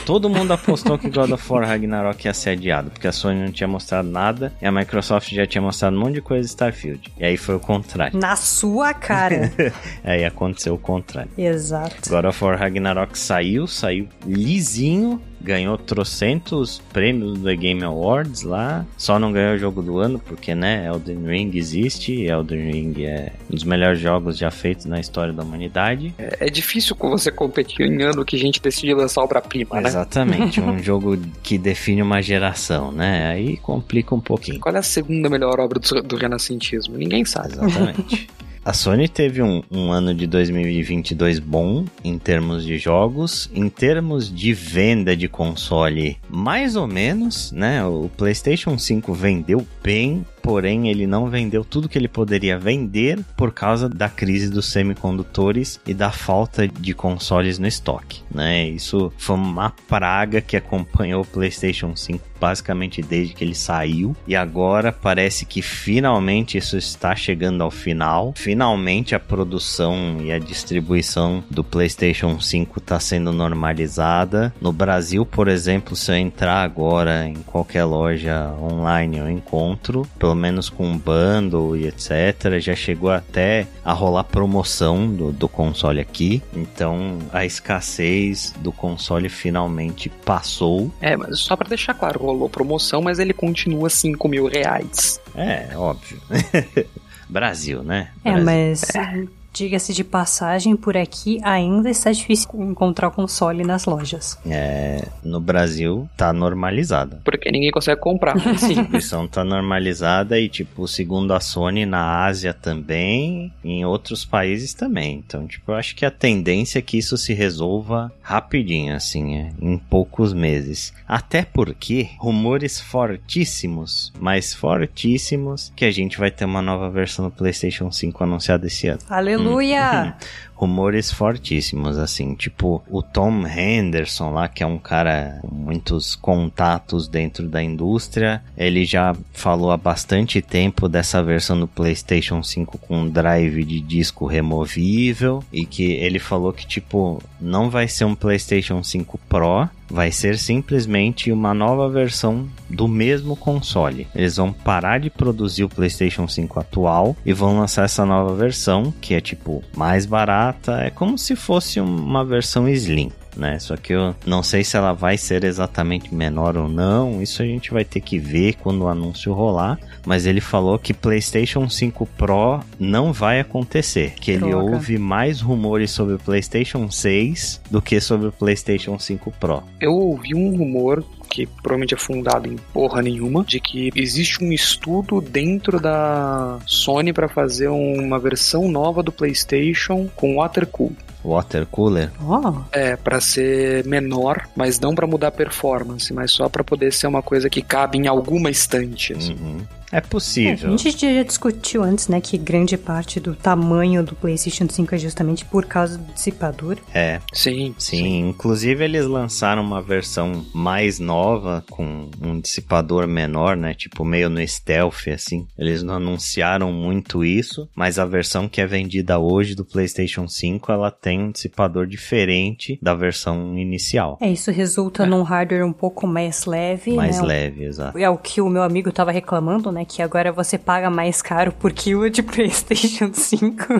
[0.05, 3.51] Todo mundo apostou que God of War Ragnarok ia ser adiado, porque a Sony não
[3.51, 7.11] tinha mostrado nada e a Microsoft já tinha mostrado um monte de coisa de Starfield.
[7.17, 8.17] E aí foi o contrário.
[8.19, 9.51] Na sua cara.
[10.03, 11.31] aí aconteceu o contrário.
[11.37, 12.09] Exato.
[12.09, 18.85] God of War Ragnarok saiu, saiu lisinho, ganhou trocentos prêmios do The Game Awards lá.
[18.97, 22.13] Só não ganhou o jogo do ano, porque, né, Elden Ring existe.
[22.13, 26.13] E Elden Ring é um dos melhores jogos já feitos na história da humanidade.
[26.17, 29.89] É, é difícil você competir em ano que a gente decide lançar obra-prima, né?
[29.89, 33.31] Exatamente, um jogo que define uma geração, né?
[33.31, 34.59] Aí complica um pouquinho.
[34.59, 36.97] Qual é a segunda melhor obra do, do renascentismo?
[36.97, 37.53] Ninguém sabe.
[37.53, 38.29] Exatamente.
[38.63, 44.31] A Sony teve um, um, ano de 2022 bom em termos de jogos, em termos
[44.31, 47.83] de venda de console, mais ou menos, né?
[47.83, 53.51] O PlayStation 5 vendeu bem, porém ele não vendeu tudo que ele poderia vender por
[53.51, 58.67] causa da crise dos semicondutores e da falta de consoles no estoque, né?
[58.67, 64.35] Isso foi uma praga que acompanhou o PlayStation 5 basicamente desde que ele saiu e
[64.35, 68.33] agora parece que finalmente isso está chegando ao final.
[68.35, 74.51] Finalmente a produção e a distribuição do PlayStation 5 está sendo normalizada.
[74.59, 80.30] No Brasil, por exemplo, se eu entrar agora em qualquer loja online eu encontro, pelo
[80.35, 82.59] menos com um bundle e etc.
[82.59, 86.41] Já chegou até a rolar promoção do, do console aqui.
[86.53, 90.91] Então a escassez do console finalmente passou.
[91.01, 95.19] É, mas só para deixar claro, rolou promoção, mas ele continua 5 mil reais.
[95.35, 96.21] É, óbvio.
[97.29, 98.09] Brasil, né?
[98.25, 98.45] É, Brasil.
[98.45, 99.40] mas é.
[99.53, 104.37] Diga-se de passagem, por aqui ainda está difícil encontrar o console nas lojas.
[104.45, 107.21] É, no Brasil tá normalizada.
[107.23, 108.35] Porque ninguém consegue comprar.
[108.47, 114.73] A distribuição tá normalizada e, tipo, segundo a Sony, na Ásia também, em outros países
[114.73, 115.23] também.
[115.25, 119.51] Então, tipo, eu acho que a tendência é que isso se resolva rapidinho, assim, é,
[119.61, 120.93] em poucos meses.
[121.07, 127.31] Até porque rumores fortíssimos, mas fortíssimos, que a gente vai ter uma nova versão do
[127.31, 128.99] PlayStation 5 anunciada esse ano.
[129.09, 129.40] Aleluia!
[129.45, 130.13] Hum.
[130.61, 137.07] Rumores fortíssimos, assim, tipo o Tom Henderson lá, que é um cara com muitos contatos
[137.07, 143.09] dentro da indústria, ele já falou há bastante tempo dessa versão do PlayStation 5 com
[143.09, 148.83] drive de disco removível e que ele falou que tipo não vai ser um PlayStation
[148.83, 154.07] 5 Pro, vai ser simplesmente uma nova versão do mesmo console.
[154.15, 158.93] Eles vão parar de produzir o PlayStation 5 atual e vão lançar essa nova versão,
[159.01, 160.50] que é tipo mais barata,
[160.83, 163.59] é como se fosse uma versão Slim né?
[163.59, 167.21] Só que eu não sei se ela vai ser exatamente menor ou não.
[167.21, 169.79] Isso a gente vai ter que ver quando o anúncio rolar.
[170.05, 174.13] Mas ele falou que PlayStation 5 Pro não vai acontecer.
[174.15, 174.71] Que ele Droga.
[174.73, 179.63] ouve mais rumores sobre o PlayStation 6 do que sobre o PlayStation 5 Pro.
[179.79, 184.51] Eu ouvi um rumor que provavelmente é fundado em porra nenhuma, de que existe um
[184.51, 190.91] estudo dentro da Sony para fazer uma versão nova do PlayStation com water cool.
[191.23, 192.09] Water Cooler?
[192.23, 196.91] Ó, É, para ser menor, mas não para mudar a performance, mas só para poder
[196.91, 199.13] ser uma coisa que cabe em alguma estante.
[199.13, 199.33] assim.
[199.33, 199.59] Uhum.
[199.91, 200.73] É É, possível.
[200.73, 204.97] a gente já discutiu antes, né, que grande parte do tamanho do PlayStation 5 é
[204.97, 206.77] justamente por causa do dissipador.
[206.93, 208.19] É, Sim, sim.
[208.29, 213.73] Inclusive eles lançaram uma versão mais nova com um dissipador menor, né?
[213.73, 215.45] Tipo meio no stealth, assim.
[215.57, 220.71] Eles não anunciaram muito isso, mas a versão que é vendida hoje do PlayStation 5,
[220.71, 224.17] ela tem um dissipador diferente da versão inicial.
[224.21, 227.27] É, isso resulta num hardware um pouco mais leve, Mais né?
[227.27, 227.97] leve, exato.
[227.97, 229.80] É o que o meu amigo tava reclamando, né?
[229.85, 233.65] Que agora você paga mais caro por quilo de PlayStation 5.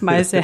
[0.00, 0.42] Mas é.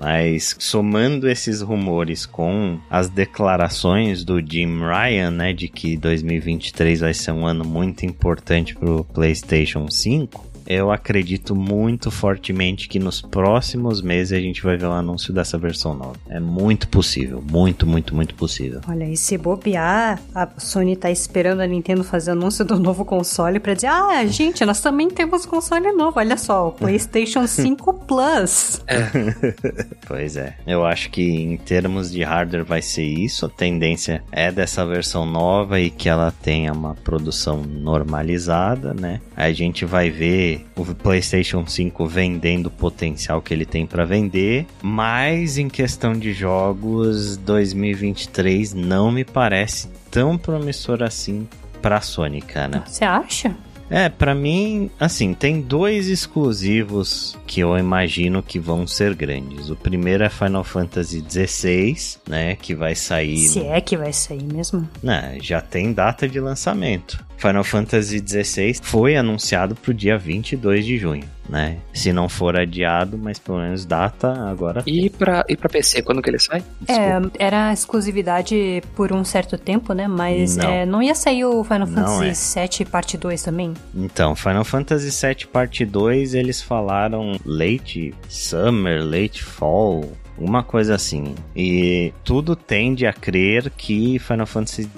[0.00, 7.14] Mas somando esses rumores com as declarações do Jim Ryan, né, de que 2023 vai
[7.14, 14.00] ser um ano muito importante pro PlayStation 5, eu acredito muito fortemente que nos próximos
[14.00, 16.16] meses a gente vai ver o anúncio dessa versão nova.
[16.28, 18.80] É muito possível, muito, muito, muito possível.
[18.88, 23.60] Olha, e se bobear, a Sony tá esperando a Nintendo fazer anúncio do novo console
[23.60, 26.18] pra dizer: Ah, gente, nós também temos console novo.
[26.18, 28.82] Olha só, o PlayStation 5 Plus.
[30.06, 30.56] Pois é.
[30.66, 33.46] Eu acho que em termos de hardware vai ser isso.
[33.46, 39.20] A tendência é dessa versão nova e que ela tenha uma produção normalizada, né?
[39.36, 44.04] Aí a gente vai ver o PlayStation 5 vendendo o potencial que ele tem para
[44.04, 51.48] vender, mas em questão de jogos, 2023 não me parece tão promissor assim
[51.82, 52.82] pra Sony, cara.
[52.86, 53.54] Você acha?
[53.90, 59.68] É, pra mim, assim, tem dois exclusivos que eu imagino que vão ser grandes.
[59.68, 61.94] O primeiro é Final Fantasy XVI,
[62.26, 63.36] né, que vai sair...
[63.48, 64.88] Se no- é que vai sair mesmo.
[65.02, 67.22] Né, já tem data de lançamento.
[67.44, 71.76] Final Fantasy XVI foi anunciado pro dia 22 de junho, né?
[71.92, 74.82] Se não for adiado, mas pelo menos data agora.
[74.86, 76.62] E pra, e pra PC, quando que ele sai?
[76.80, 77.32] Desculpa.
[77.38, 80.08] É, era exclusividade por um certo tempo, né?
[80.08, 80.70] Mas Não.
[80.70, 82.66] é, não ia sair o Final Fantasy é.
[82.66, 83.74] VII Parte 2 também?
[83.94, 91.34] Então, Final Fantasy VII Parte 2, eles falaram late summer, late fall, uma coisa assim.
[91.54, 94.88] E tudo tende a crer que Final Fantasy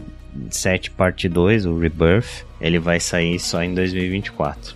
[0.50, 4.74] VII Parte 2, o Rebirth, ele vai sair só em 2024.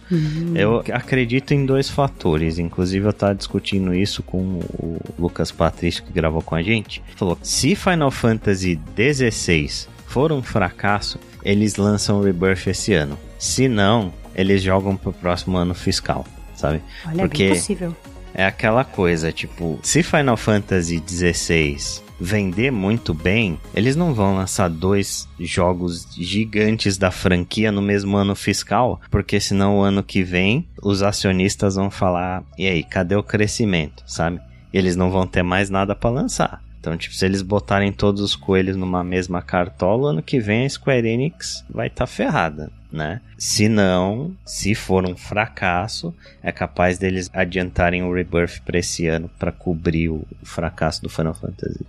[0.55, 4.39] Eu acredito em dois fatores, inclusive eu tava discutindo isso com
[4.79, 7.03] o Lucas Patrício que gravou com a gente.
[7.17, 13.19] Falou: se Final Fantasy XVI for um fracasso, eles lançam o Rebirth esse ano.
[13.39, 16.83] Se não, eles jogam pro próximo ano fiscal, sabe?
[17.07, 17.97] Olha, Porque- bem possível.
[18.33, 24.69] É aquela coisa, tipo, se Final Fantasy XVI vender muito bem, eles não vão lançar
[24.69, 30.69] dois jogos gigantes da franquia no mesmo ano fiscal, porque senão o ano que vem
[30.83, 34.41] os acionistas vão falar: "E aí, cadê o crescimento?", sabe?
[34.73, 36.63] Eles não vão ter mais nada pra lançar.
[36.79, 40.71] Então, tipo, se eles botarem todos os coelhos numa mesma cartola, ano que vem a
[40.71, 43.21] Square Enix vai estar ferrada, né?
[43.37, 49.31] Se não, se for um fracasso, é capaz deles adiantarem o Rebirth pra esse ano
[49.39, 51.85] pra cobrir o fracasso do Final Fantasy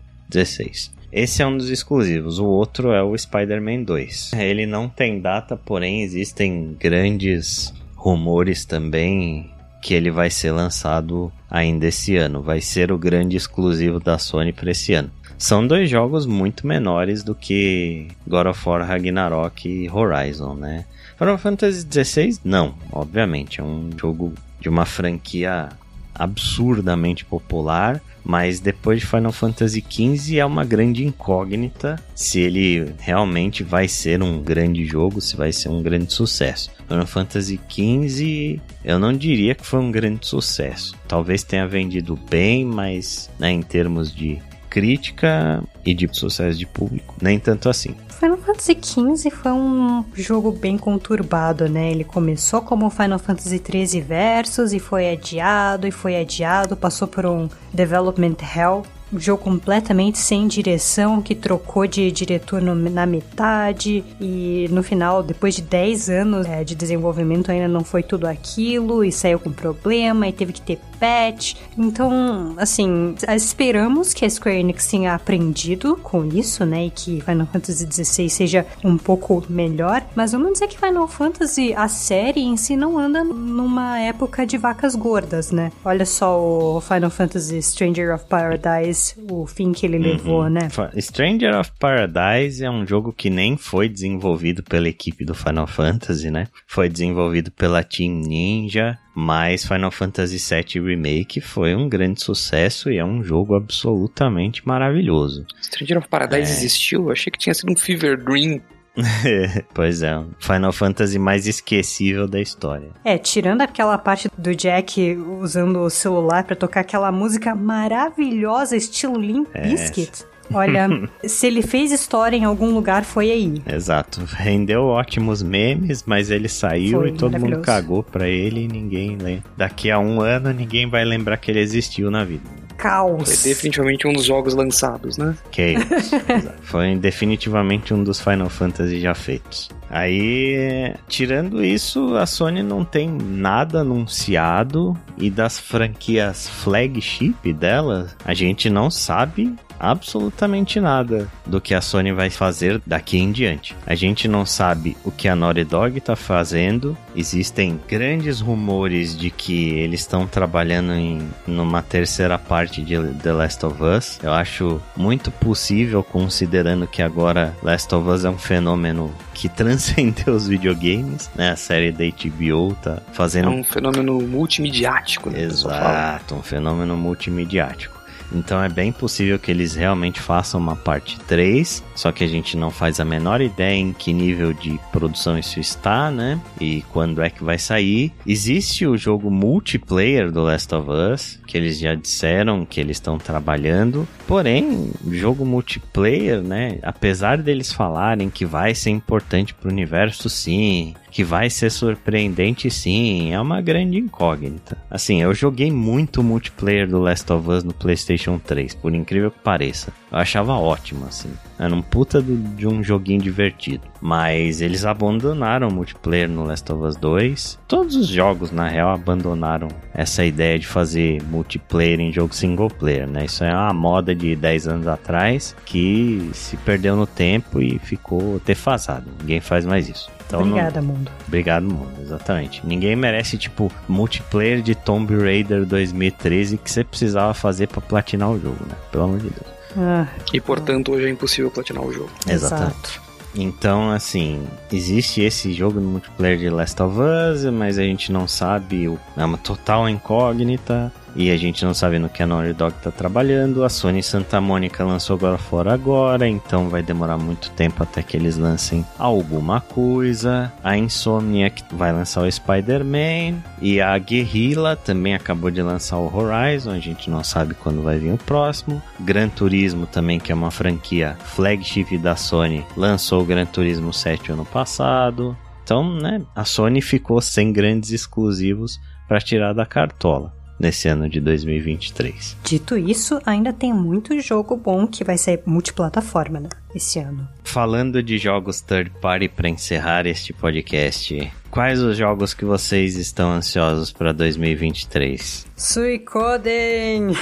[1.11, 2.39] Esse é um dos exclusivos.
[2.39, 4.31] O outro é o Spider-Man 2.
[4.33, 9.51] Ele não tem data, porém existem grandes rumores também
[9.81, 12.41] que ele vai ser lançado ainda esse ano.
[12.41, 15.11] Vai ser o grande exclusivo da Sony para esse ano.
[15.37, 20.85] São dois jogos muito menores do que God of War Ragnarok e Horizon, né?
[21.17, 25.69] Final Fantasy XVI, não, obviamente, é um jogo de uma franquia
[26.13, 33.63] absurdamente popular, mas depois de Final Fantasy XV é uma grande incógnita se ele realmente
[33.63, 36.71] vai ser um grande jogo, se vai ser um grande sucesso.
[36.87, 40.95] Final Fantasy XV, eu não diria que foi um grande sucesso.
[41.07, 44.39] Talvez tenha vendido bem, mas né, em termos de
[44.69, 47.95] crítica e de sucesso de público, nem tanto assim.
[48.19, 51.91] Final Fantasy XV foi um jogo bem conturbado, né?
[51.91, 57.25] Ele começou como Final Fantasy XIII Versus e foi adiado e foi adiado, passou por
[57.25, 64.03] um development hell um jogo completamente sem direção, que trocou de diretor no, na metade
[64.19, 69.03] e no final, depois de 10 anos é, de desenvolvimento, ainda não foi tudo aquilo
[69.03, 71.55] e saiu com problema e teve que ter patch.
[71.75, 76.85] Então, assim, esperamos que a Square Enix tenha aprendido com isso, né?
[76.85, 80.03] E que Final Fantasy XVI seja um pouco melhor.
[80.15, 84.57] Mas vamos dizer que Final Fantasy, a série em si, não anda numa época de
[84.57, 85.71] vacas gordas, né?
[85.83, 90.03] Olha só o Final Fantasy Stranger of Paradise, o fim que ele uhum.
[90.03, 90.67] levou, né?
[90.99, 96.29] Stranger of Paradise é um jogo que nem foi desenvolvido pela equipe do Final Fantasy,
[96.29, 96.47] né?
[96.67, 102.97] Foi desenvolvido pela Team Ninja mas Final Fantasy VII Remake foi um grande sucesso e
[102.97, 105.45] é um jogo absolutamente maravilhoso.
[105.61, 106.55] Stranger of Paradise é...
[106.55, 107.05] existiu?
[107.05, 108.61] Eu achei que tinha sido um Fever Dream.
[109.73, 112.89] pois é, Final Fantasy mais esquecível da história.
[113.05, 119.17] É, tirando aquela parte do Jack usando o celular para tocar aquela música maravilhosa, estilo
[119.17, 120.25] Limp é, Bizkit.
[120.53, 120.87] Olha,
[121.25, 123.61] se ele fez história em algum lugar, foi aí.
[123.65, 124.21] Exato.
[124.25, 129.17] Rendeu ótimos memes, mas ele saiu foi, e todo mundo cagou pra ele e ninguém
[129.17, 129.43] lembra.
[129.55, 132.43] Daqui a um ano, ninguém vai lembrar que ele existiu na vida.
[132.81, 133.29] Caos.
[133.29, 135.35] Foi definitivamente um dos jogos lançados, né?
[135.51, 136.15] Que isso.
[136.63, 139.69] foi definitivamente um dos Final Fantasy já feitos.
[139.87, 148.33] Aí, tirando isso, a Sony não tem nada anunciado e das franquias flagship dela, a
[148.33, 153.75] gente não sabe absolutamente nada do que a Sony vai fazer daqui em diante.
[153.85, 156.95] A gente não sabe o que a Naughty Dog está fazendo.
[157.15, 163.65] Existem grandes rumores de que eles estão trabalhando em numa terceira parte de The Last
[163.65, 164.19] of Us.
[164.21, 170.35] Eu acho muito possível, considerando que agora Last of Us é um fenômeno que transcendeu
[170.35, 171.51] os videogames, né?
[171.51, 173.47] A série da HBO tá fazendo.
[173.47, 175.41] É um fenômeno multimediático, né?
[175.41, 178.00] Exato, um fenômeno multimediático.
[178.33, 182.55] Então é bem possível que eles realmente façam uma parte 3, só que a gente
[182.57, 186.39] não faz a menor ideia em que nível de produção isso está, né?
[186.59, 188.11] E quando é que vai sair.
[188.25, 193.17] Existe o jogo multiplayer do Last of Us, que eles já disseram que eles estão
[193.17, 194.07] trabalhando.
[194.27, 196.79] Porém, jogo multiplayer, né?
[196.83, 202.71] Apesar deles falarem que vai ser importante para o universo, sim, que vai ser surpreendente
[202.71, 204.77] sim, é uma grande incógnita.
[204.89, 209.39] Assim, eu joguei muito multiplayer do Last of Us no PlayStation 3, por incrível que
[209.39, 209.93] pareça.
[210.11, 211.29] Eu achava ótimo, assim.
[211.59, 213.83] Era um puta de um joguinho divertido.
[214.01, 217.59] Mas eles abandonaram o multiplayer no Last of Us 2.
[217.67, 223.07] Todos os jogos, na real, abandonaram essa ideia de fazer multiplayer em jogo single player,
[223.07, 223.25] né?
[223.25, 228.41] Isso é uma moda de 10 anos atrás que se perdeu no tempo e ficou
[228.43, 229.05] defasado.
[229.19, 230.09] Ninguém faz mais isso.
[230.31, 230.87] Então, Obrigada, não...
[230.87, 231.11] mundo.
[231.27, 232.65] Obrigado, mundo, exatamente.
[232.65, 238.39] Ninguém merece, tipo, multiplayer de Tomb Raider 2013 que você precisava fazer para platinar o
[238.39, 238.75] jogo, né?
[238.91, 239.47] Pelo amor de Deus.
[239.77, 242.09] Ah, e portanto, hoje é impossível platinar o jogo.
[242.27, 242.75] Exatamente.
[242.75, 243.11] Exato.
[243.33, 248.27] Então, assim, existe esse jogo no multiplayer de Last of Us, mas a gente não
[248.27, 250.91] sabe, é uma total incógnita.
[251.15, 253.63] E a gente não sabe no que a Naughty Dog tá trabalhando.
[253.63, 258.15] A Sony Santa Mônica lançou agora fora agora, então vai demorar muito tempo até que
[258.15, 260.51] eles lancem alguma coisa.
[260.63, 263.41] A Insomniac vai lançar o Spider-Man.
[263.61, 267.97] E a Guerrilla também acabou de lançar o Horizon, a gente não sabe quando vai
[267.97, 268.81] vir o próximo.
[268.99, 274.31] Gran Turismo também, que é uma franquia flagship da Sony, lançou o Gran Turismo 7
[274.31, 275.37] ano passado.
[275.63, 281.19] Então, né, a Sony ficou sem grandes exclusivos para tirar da cartola nesse ano de
[281.19, 282.37] 2023.
[282.43, 286.49] Dito isso, ainda tem muito jogo bom que vai ser multiplataforma, né?
[286.73, 287.27] Esse ano.
[287.43, 293.29] Falando de jogos third party para encerrar este podcast, quais os jogos que vocês estão
[293.29, 295.45] ansiosos para 2023?
[295.55, 297.13] Suicoden!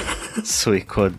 [0.44, 1.18] Suicoden,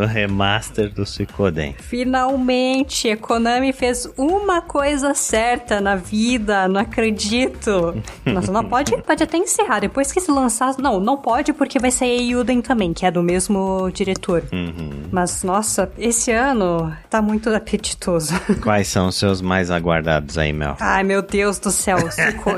[0.00, 1.74] o remaster do Suicoden.
[1.78, 7.96] Finalmente, Konami fez uma coisa certa na vida, não acredito.
[8.24, 11.90] Nossa, não pode, pode até encerrar, depois que se lançar, não, não pode porque vai
[11.90, 14.44] sair Yuden também, que é do mesmo diretor.
[14.52, 15.08] Uhum.
[15.10, 18.34] Mas, nossa, esse ano tá muito apetitoso.
[18.62, 20.76] Quais são os seus mais aguardados aí, Mel?
[20.80, 21.98] Ai, meu Deus do céu.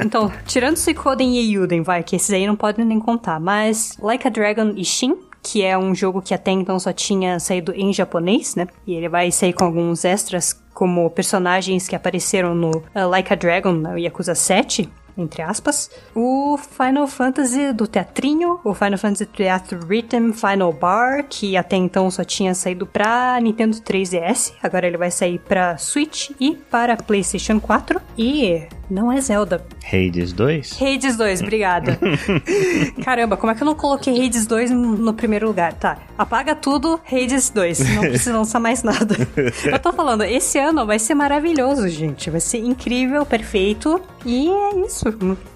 [0.04, 3.38] Então, tirando Suicoden e Yuden, vai, que esses aí não podem nem contar.
[3.38, 7.38] Mas Like a Dragon e Shin, que é um jogo que até então só tinha
[7.38, 8.66] saído em japonês, né?
[8.86, 13.36] E ele vai sair com alguns extras como personagens que apareceram no uh, Like a
[13.36, 15.90] Dragon, no Yakuza 7, entre aspas.
[16.14, 22.10] O Final Fantasy do teatrinho, o Final Fantasy Theatre Rhythm Final Bar, que até então
[22.10, 27.60] só tinha saído pra Nintendo 3DS, agora ele vai sair pra Switch e para PlayStation
[27.60, 28.00] 4.
[28.16, 29.64] E não é Zelda.
[29.86, 30.78] Hades 2?
[30.80, 31.98] Hades 2, obrigada.
[33.02, 35.72] Caramba, como é que eu não coloquei Hades 2 no primeiro lugar?
[35.72, 37.78] Tá, apaga tudo, Hades 2.
[37.94, 39.16] Não precisa lançar mais nada.
[39.64, 42.28] Eu tô falando, esse ano vai ser maravilhoso, gente.
[42.28, 44.00] Vai ser incrível, perfeito.
[44.24, 45.04] E é isso.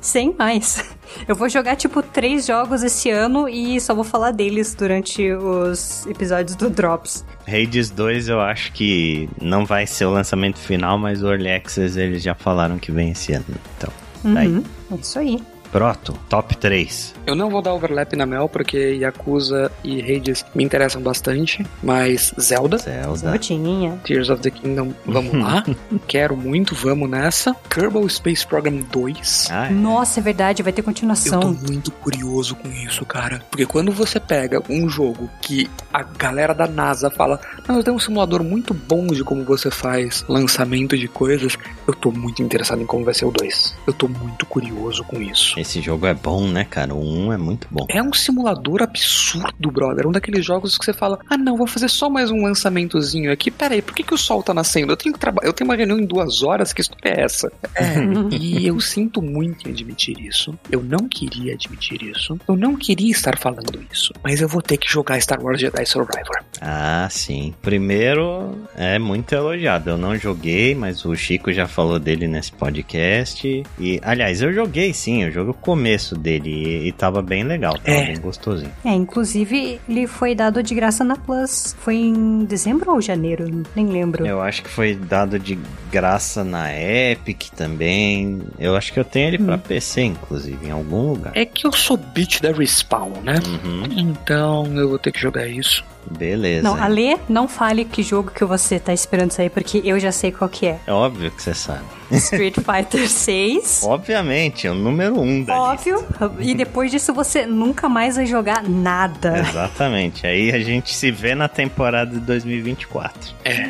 [0.00, 0.84] Sem mais.
[1.26, 6.04] Eu vou jogar, tipo, três jogos esse ano e só vou falar deles durante os
[6.06, 7.24] episódios do Drops.
[7.46, 11.98] Hades 2 eu acho que não vai ser o lançamento final, mas o Early Access
[11.98, 13.44] eles já falaram que vem esse ano.
[13.76, 13.92] Então,
[14.24, 14.48] daí.
[14.48, 15.40] Uhum, é isso aí.
[15.76, 17.14] Proto, top 3.
[17.26, 22.32] Eu não vou dar overlap na Mel, porque Yakuza e Hades me interessam bastante, mas
[22.40, 23.32] Zelda, Zelda.
[23.32, 24.00] Zeldinha.
[24.02, 25.62] Tears of the Kingdom, vamos lá.
[26.08, 27.54] Quero muito, vamos nessa.
[27.68, 29.48] Kerbal Space Program 2.
[29.50, 29.70] Ah, é.
[29.70, 31.54] Nossa, é verdade, vai ter Eu tô continuação.
[31.68, 33.44] muito curioso com isso, cara.
[33.50, 37.96] Porque quando você pega um jogo que a galera da NASA fala, não, eu tenho
[37.96, 42.80] um simulador muito bom de como você faz lançamento de coisas, eu tô muito interessado
[42.80, 43.76] em como vai ser o 2.
[43.86, 45.65] Eu tô muito curioso com isso.
[45.65, 46.94] Esse jogo é bom, né, cara?
[46.94, 47.86] O 1 é muito bom.
[47.88, 50.06] É um simulador absurdo, brother.
[50.06, 53.50] Um daqueles jogos que você fala: ah, não, vou fazer só mais um lançamentozinho aqui.
[53.50, 54.92] Pera aí, por que, que o sol tá nascendo?
[54.92, 55.48] Eu tenho que trabalhar.
[55.48, 56.72] Eu tenho uma reunião em duas horas.
[56.72, 57.52] Que história é essa?
[57.74, 57.96] É,
[58.30, 60.56] e eu sinto muito em admitir isso.
[60.70, 62.38] Eu não queria admitir isso.
[62.48, 64.12] Eu não queria estar falando isso.
[64.22, 66.44] Mas eu vou ter que jogar Star Wars Jedi Survivor.
[66.60, 67.54] Ah, sim.
[67.62, 69.90] Primeiro, é muito elogiado.
[69.90, 73.62] Eu não joguei, mas o Chico já falou dele nesse podcast.
[73.78, 78.06] E, aliás, eu joguei sim, o começo dele e, e tava bem legal, tava É.
[78.06, 78.70] bem gostosinho.
[78.84, 81.74] É, inclusive ele foi dado de graça na Plus.
[81.80, 83.62] Foi em dezembro ou janeiro?
[83.74, 84.26] Nem lembro.
[84.26, 85.58] Eu acho que foi dado de
[85.90, 88.40] graça na Epic também.
[88.58, 91.32] Eu acho que eu tenho ele pra PC, inclusive, em algum lugar.
[91.34, 93.34] É que eu sou bitch da Respawn, né?
[93.64, 95.84] Uhum, Então eu vou ter que jogar isso.
[96.18, 96.62] Beleza.
[96.62, 100.32] Não, Ale, não fale que jogo que você tá esperando sair, porque eu já sei
[100.32, 100.78] qual que é.
[100.86, 101.84] É óbvio que você sabe.
[102.10, 103.82] Street Fighter 6.
[103.84, 106.04] Obviamente, é o número um da Óbvio.
[106.38, 109.38] E depois disso você nunca mais vai jogar nada.
[109.38, 110.26] Exatamente.
[110.26, 113.34] Aí a gente se vê na temporada de 2024.
[113.44, 113.68] É.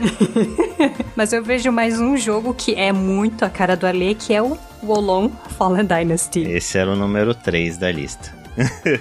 [1.17, 4.43] Mas eu vejo mais um jogo que é muito a cara do Ale, que é
[4.43, 6.43] o Wolong Fallen Dynasty.
[6.43, 8.35] Esse era o número 3 da lista.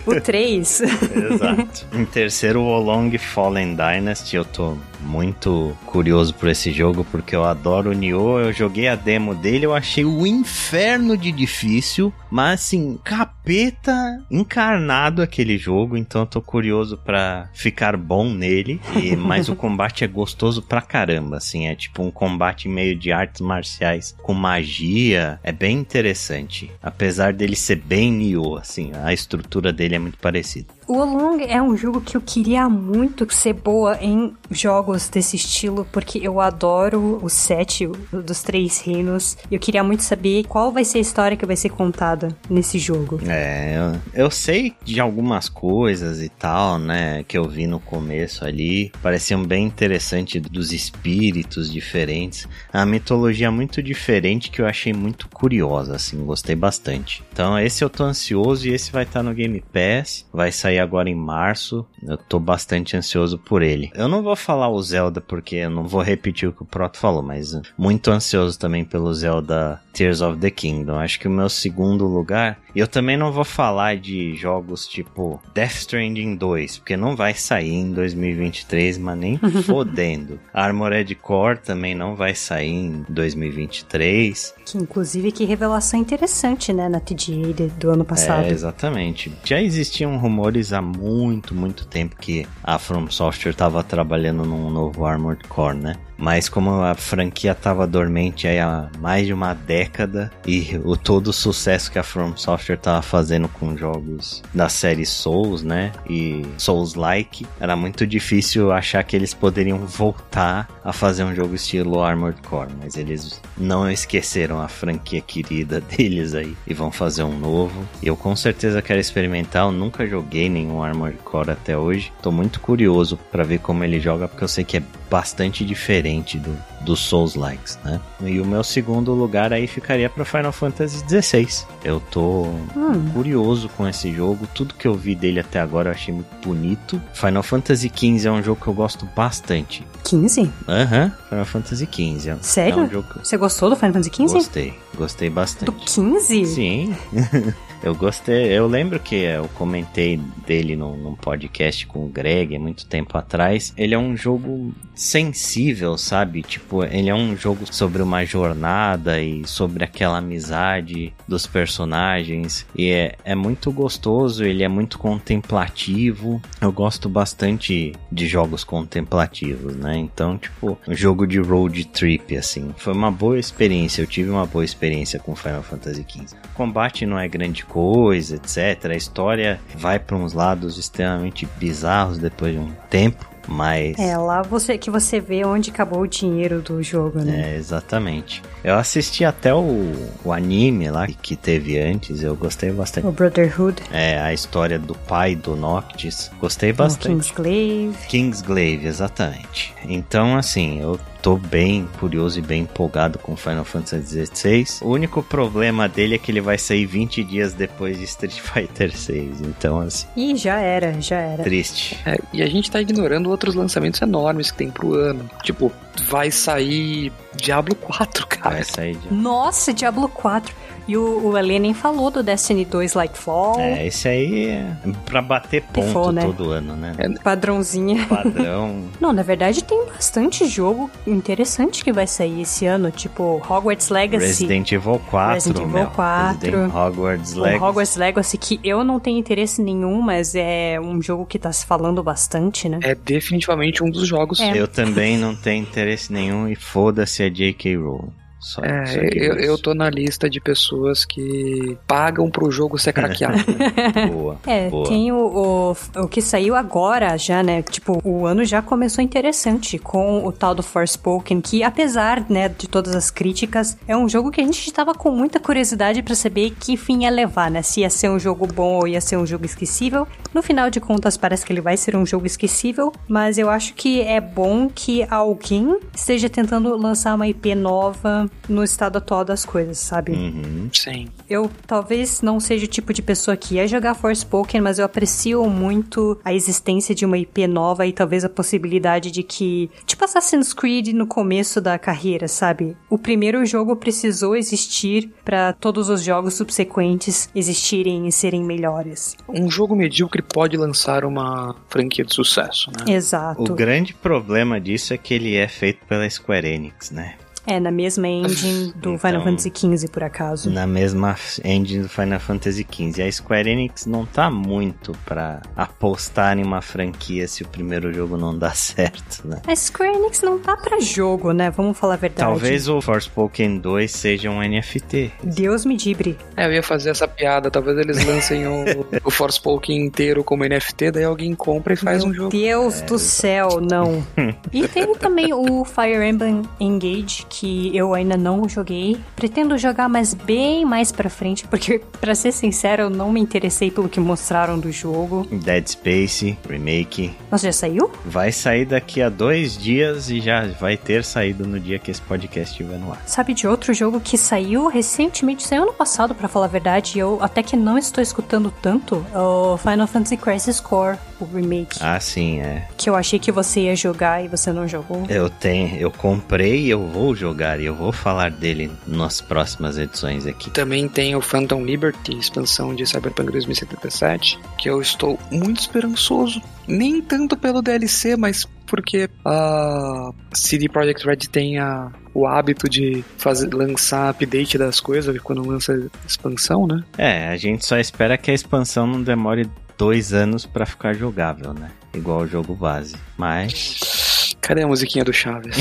[0.06, 0.82] O 3.
[1.32, 1.88] Exato.
[1.93, 4.36] em terceiro, o Olong Fallen Dynasty.
[4.36, 8.39] Eu tô muito curioso por esse jogo porque eu adoro o Nioh.
[8.39, 15.22] Eu joguei a demo dele, eu achei o inferno de difícil, mas assim, capeta encarnado
[15.22, 15.95] aquele jogo.
[15.95, 18.82] Então eu tô curioso pra ficar bom nele.
[19.01, 23.12] E mas o combate é gostoso pra caramba, assim, é tipo um combate meio de
[23.12, 25.39] artes marciais com magia.
[25.43, 30.75] É bem interessante, apesar dele ser bem Nioh, assim, a estrutura dele é muito parecida.
[30.88, 35.88] O Wolong é um jogo que eu queria muito ser boa em jogos desse estilo,
[35.92, 39.36] porque eu adoro o set dos três reinos.
[39.50, 43.20] Eu queria muito saber qual vai ser a história que vai ser contada nesse jogo.
[43.28, 43.78] É,
[44.14, 48.92] eu, eu sei de algumas coisas e tal, né, que eu vi no começo ali,
[49.02, 55.96] pareciam bem interessantes dos espíritos diferentes, a mitologia muito diferente que eu achei muito curiosa,
[55.96, 57.24] assim, gostei bastante.
[57.34, 61.10] Então esse eu tô ansioso e esse vai estar no Game Pass, vai sair agora
[61.10, 63.92] em março, eu tô bastante ansioso por ele.
[63.96, 66.98] Eu não vou falar o Zelda porque eu não vou repetir o que o Proto
[66.98, 71.00] falou, mas muito ansioso também pelo Zelda Tears of the Kingdom.
[71.00, 72.60] Acho que o meu segundo lugar.
[72.76, 77.34] E eu também não vou falar de jogos tipo Death Stranding 2, porque não vai
[77.34, 80.38] sair em 2023, mas nem fodendo.
[80.54, 84.54] Armored Core também não vai sair em 2023.
[84.66, 88.48] Que inclusive que revelação interessante, né, na TGA do ano passado.
[88.48, 89.32] É, exatamente.
[89.46, 95.06] Já existiam rumores há muito, muito tempo que a From Software estava trabalhando num novo
[95.06, 95.96] Armored Core, né?
[96.18, 101.28] Mas como a franquia estava dormente aí há mais de uma década e o todo
[101.28, 105.91] o sucesso que a From Software estava fazendo com jogos da série Souls, né?
[106.09, 112.01] E Souls-like, era muito difícil achar que eles poderiam voltar a fazer um jogo estilo
[112.01, 117.38] Armored Core, mas eles não esqueceram a franquia querida deles aí e vão fazer um
[117.38, 117.86] novo.
[118.01, 122.11] Eu com certeza quero experimentar, eu nunca joguei nenhum Armored Core até hoje.
[122.22, 124.84] Tô muito curioso para ver como ele joga porque eu sei que é
[125.16, 128.01] bastante diferente do, dos Souls-likes, né?
[128.20, 131.47] E o meu segundo lugar aí ficaria para Final Fantasy XVI.
[131.86, 133.11] Eu tô hum.
[133.13, 137.01] curioso com esse jogo, tudo que eu vi dele até agora eu achei muito bonito.
[137.13, 139.88] Final Fantasy XV é um jogo que eu gosto bastante.
[140.03, 140.51] 15?
[140.68, 142.36] Aham, uhum, Final Fantasy XV.
[142.41, 142.80] Sério?
[142.82, 143.07] É um jogo...
[143.24, 144.34] Você gostou do Final Fantasy XV?
[144.34, 145.66] Gostei, gostei bastante.
[145.66, 146.45] Do 15?
[146.45, 146.93] Sim.
[147.84, 152.86] Eu gostei, eu lembro que eu comentei dele num, num, podcast com o Greg muito
[152.86, 153.74] tempo atrás.
[153.78, 156.42] Ele é um jogo sensível, sabe?
[156.42, 162.66] Tipo, ele é um jogo sobre uma jornada e sobre aquela amizade dos personagens.
[162.76, 166.42] E é, é muito gostoso, ele é muito contemplativo.
[166.62, 169.98] Eu gosto bastante de jogos contemplativos, né?
[169.98, 172.74] Então, tipo, um jogo de road trip, assim.
[172.78, 176.38] Foi uma boa experiência, eu tive uma boa experiência com Final Fantasy XV.
[176.46, 178.91] O combate não é grande coisa, etc.
[178.91, 183.36] A história vai para uns lados extremamente bizarros depois de um tempo.
[183.47, 183.97] Mas.
[183.99, 187.53] É, lá você que você vê onde acabou o dinheiro do jogo, né?
[187.53, 188.41] É, exatamente.
[188.63, 189.91] Eu assisti até o,
[190.24, 193.05] o anime lá que teve antes, eu gostei bastante.
[193.05, 193.84] O Brotherhood.
[193.91, 196.32] É, a história do pai do Noctis.
[196.39, 197.07] Gostei bastante.
[197.07, 198.07] O Kingsglaive.
[198.07, 199.74] Kingsglaive, exatamente.
[199.88, 204.66] Então, assim, eu tô bem curioso e bem empolgado com Final Fantasy XVI.
[204.84, 208.92] O único problema dele é que ele vai sair 20 dias depois de Street Fighter
[208.96, 209.32] VI.
[209.42, 210.06] Então, assim.
[210.16, 211.42] Ih, já era, já era.
[211.44, 212.00] Triste.
[212.06, 215.28] É, e a gente tá ignorando outros lançamentos enormes que tem pro ano.
[215.42, 215.72] Tipo,
[216.04, 218.56] vai sair Diablo 4, cara.
[218.58, 219.00] Vai sair.
[219.10, 220.54] Nossa, Diablo 4.
[220.88, 223.60] E o, o nem falou do Destiny 2 Lightfall.
[223.60, 224.76] É, esse aí é
[225.06, 226.22] pra bater ponto né?
[226.22, 226.94] todo ano, né?
[226.98, 228.06] É padrãozinha.
[228.08, 228.84] Padrão.
[229.02, 234.26] Não, na verdade tem bastante jogo interessante que vai sair esse ano, tipo Hogwarts Legacy.
[234.26, 236.40] Resident Evil 4, Resident Evil 4.
[236.40, 237.64] Resident Hogwarts Legacy.
[237.64, 241.52] O Hogwarts Legacy, que eu não tenho interesse nenhum, mas é um jogo que tá
[241.52, 242.80] se falando bastante, né?
[242.84, 244.40] É definitivamente um dos jogos.
[244.40, 244.56] É.
[244.56, 247.76] Eu também não tenho interesse nenhum e foda-se a J.K.
[247.78, 248.25] Rowling.
[248.46, 252.93] Só, é, só eu, eu tô na lista de pessoas que pagam pro jogo ser
[252.93, 253.43] craqueado.
[254.14, 254.36] boa.
[254.46, 254.88] É, boa.
[254.88, 257.64] tem o, o, o, que saiu agora já, né?
[257.64, 262.68] Tipo, o ano já começou interessante com o tal do Forspoken, que apesar, né, de
[262.68, 266.52] todas as críticas, é um jogo que a gente tava com muita curiosidade para saber
[266.52, 267.64] que fim ia levar, né?
[267.64, 270.08] Se ia ser um jogo bom ou ia ser um jogo esquecível.
[270.32, 273.74] No final de contas, parece que ele vai ser um jogo esquecível, mas eu acho
[273.74, 279.46] que é bom que alguém esteja tentando lançar uma IP nova no estado atual das
[279.46, 280.14] coisas, sabe?
[280.14, 280.70] Uhum.
[280.72, 281.08] Sim.
[281.30, 285.44] Eu talvez não seja o tipo de pessoa que ia jogar Forspoken, mas eu aprecio
[285.50, 290.54] muito a existência de uma IP nova e talvez a possibilidade de que, tipo Assassin's
[290.54, 292.76] Creed no começo da carreira, sabe?
[292.90, 299.18] O primeiro jogo precisou existir para todos os jogos subsequentes existirem e serem melhores.
[299.28, 302.94] Um jogo medíocre pode lançar uma franquia de sucesso, né?
[302.94, 303.42] Exato.
[303.44, 307.16] O grande problema disso é que ele é feito pela Square Enix, né?
[307.48, 310.50] É, na mesma engine do então, Final Fantasy XV, por acaso.
[310.50, 313.04] Na mesma engine do Final Fantasy XV.
[313.04, 318.18] A Square Enix não tá muito pra apostar em uma franquia se o primeiro jogo
[318.18, 319.41] não dá certo, né?
[319.48, 321.50] A Square Enix não tá pra jogo, né?
[321.52, 322.28] Vamos falar a verdade.
[322.28, 325.12] Talvez o Forspoken 2 seja um NFT.
[325.24, 326.18] Deus me dibre.
[326.36, 327.52] É, eu ia fazer essa piada.
[327.52, 332.12] Talvez eles lancem o, o Forspoken inteiro como NFT, daí alguém compra e faz Meu
[332.12, 332.30] um jogo.
[332.30, 334.06] Deus é, do céu, não.
[334.52, 337.35] e tem também o Fire Emblem Engage, que
[337.74, 338.98] eu ainda não joguei.
[339.16, 343.70] Pretendo jogar, mas bem mais pra frente, porque, pra ser sincero, eu não me interessei
[343.70, 345.28] pelo que mostraram do jogo.
[345.32, 347.14] Dead Space, remake.
[347.32, 347.92] Nossa, já saiu?
[348.06, 352.02] Vai sair daqui a dois dias e já vai ter saído no dia que esse
[352.02, 353.02] podcast estiver no ar.
[353.06, 357.00] Sabe de outro jogo que saiu recentemente, saiu ano passado, para falar a verdade, e
[357.00, 361.80] eu até que não estou escutando tanto, o Final Fantasy Crisis Core, o remake.
[361.82, 362.68] Ah, sim, é.
[362.78, 365.04] Que eu achei que você ia jogar e você não jogou.
[365.10, 369.20] Eu tenho, eu comprei e eu vou jogar jogar e eu vou falar dele nas
[369.20, 370.52] próximas edições aqui.
[370.52, 376.42] Também tem o Phantom Liberty, expansão de Cyberpunk 2077, que eu estou muito esperançoso.
[376.68, 383.04] Nem tanto pelo DLC, mas porque a CD Projekt Red tem a, o hábito de
[383.18, 386.84] fazer, lançar update das coisas quando lança expansão, né?
[386.98, 391.54] É, a gente só espera que a expansão não demore dois anos para ficar jogável,
[391.54, 391.72] né?
[391.94, 392.96] Igual o jogo base.
[393.18, 394.05] Mas
[394.46, 395.58] Cadê a musiquinha do Chaves?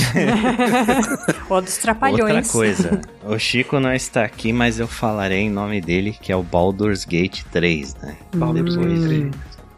[1.49, 2.37] Ou dos Trapalhões.
[2.37, 6.37] Outra coisa, o Chico não está aqui, mas eu falarei em nome dele, que é
[6.37, 8.17] o Baldur's Gate 3, né?
[8.35, 9.31] Baldur's Gate 3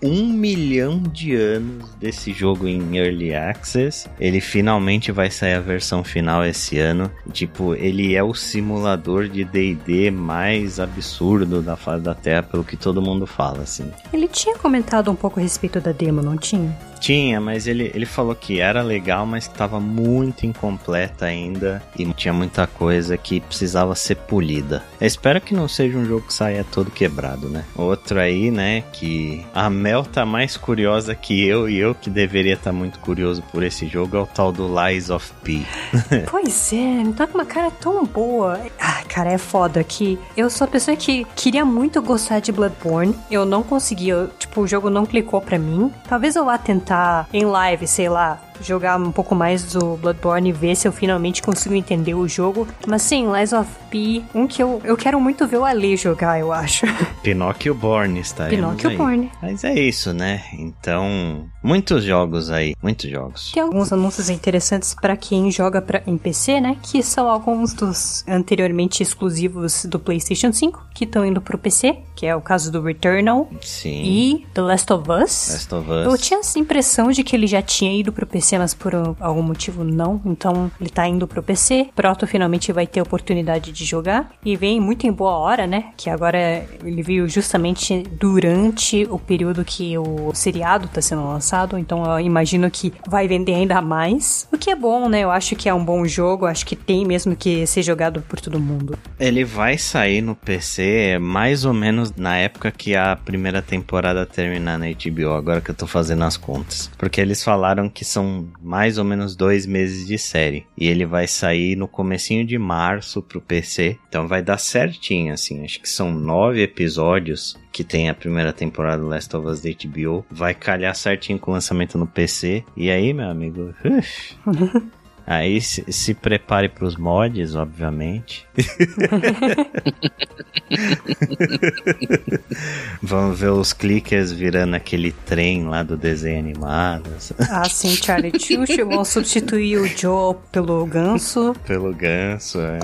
[0.03, 4.09] um milhão de anos desse jogo em Early Access.
[4.21, 7.11] Ele finalmente vai sair a versão final esse ano.
[7.33, 12.77] Tipo, ele é o simulador de D&D mais absurdo da face da Terra, pelo que
[12.77, 13.91] todo mundo fala, assim.
[14.13, 16.77] Ele tinha comentado um pouco a respeito da demo, não tinha?
[17.01, 22.33] Tinha, mas ele, ele falou que era legal, mas estava muito incompleta ainda e tinha
[22.33, 24.83] muita coisa que precisava ser polida.
[25.01, 27.65] Eu espero que não seja um jogo que saia todo quebrado, né?
[27.75, 32.55] Outro aí, né, que a Mel tá mais curiosa que eu e eu que deveria
[32.55, 35.63] estar tá muito curioso por esse jogo é o tal do Lies of P.
[36.31, 38.61] pois é, tá com uma cara tão boa.
[38.81, 43.15] Ah, cara, é foda que eu sou a pessoa que queria muito gostar de Bloodborne.
[43.31, 45.93] Eu não consegui, eu, tipo, o jogo não clicou pra mim.
[46.09, 46.86] Talvez eu vá tentar
[47.33, 51.43] em live, sei lá, jogar um pouco mais do Bloodborne e ver se eu finalmente
[51.43, 52.67] consigo entender o jogo.
[52.87, 56.39] Mas sim, Lies of P, um que eu, eu quero muito ver o Ali jogar,
[56.39, 56.87] eu acho.
[57.23, 58.97] Pinóquio Born está Pinóquio aí.
[58.97, 59.33] Born.
[59.43, 60.43] Mas é isso, né?
[60.53, 63.53] Então, muitos jogos aí, muitos jogos.
[63.53, 66.77] Tem alguns anúncios interessantes para quem joga pra, em PC, né?
[66.83, 72.25] Que são alguns dos anteriormente exclusivos do PlayStation 5 que estão indo pro PC, que
[72.27, 73.49] é o caso do Returnal.
[73.61, 74.03] Sim.
[74.05, 75.51] E The Last of Us.
[75.51, 76.07] Last of Us.
[76.07, 79.43] Eu tinha essa impressão de que ele já tinha ido pro PC, mas por algum
[79.43, 80.21] motivo não.
[80.25, 81.89] Então ele tá indo pro PC.
[81.95, 84.31] Proto finalmente vai ter oportunidade de jogar.
[84.45, 85.93] E vem muito em boa hora, né?
[85.97, 91.79] Que agora ele veio justamente durante o período que o seriado tá sendo lançado.
[91.79, 94.47] Então eu imagino que vai vender ainda mais.
[94.53, 95.21] O que é bom, né?
[95.21, 96.47] Eu acho que é um bom jogo.
[96.47, 98.99] Acho que tem mesmo que ser jogado por todo mundo.
[99.19, 104.79] Ele vai sair no PC mais ou menos na época que a primeira temporada terminar
[104.79, 106.91] na HBO, agora que eu tô fazendo as contas.
[106.99, 110.67] Porque eles falaram que são mais ou menos dois meses de série.
[110.77, 113.99] E ele vai sair no comecinho de março pro PC.
[114.09, 115.65] Então vai dar certinho, assim.
[115.65, 119.71] Acho que são nove episódios que tem a primeira temporada do Last of Us da
[119.71, 120.25] HBO.
[120.31, 122.65] Vai calhar certinho com o lançamento no PC.
[122.77, 123.75] E aí, meu amigo...
[125.27, 128.47] Aí se, se prepare para os mods, obviamente.
[133.03, 137.11] Vamos ver os clickers virando aquele trem lá do desenho animado.
[137.51, 138.87] Ah, sim, Charlie Chucho.
[138.87, 141.57] Vão substituir o Joe pelo ganso.
[141.67, 142.79] Pelo ganso, é.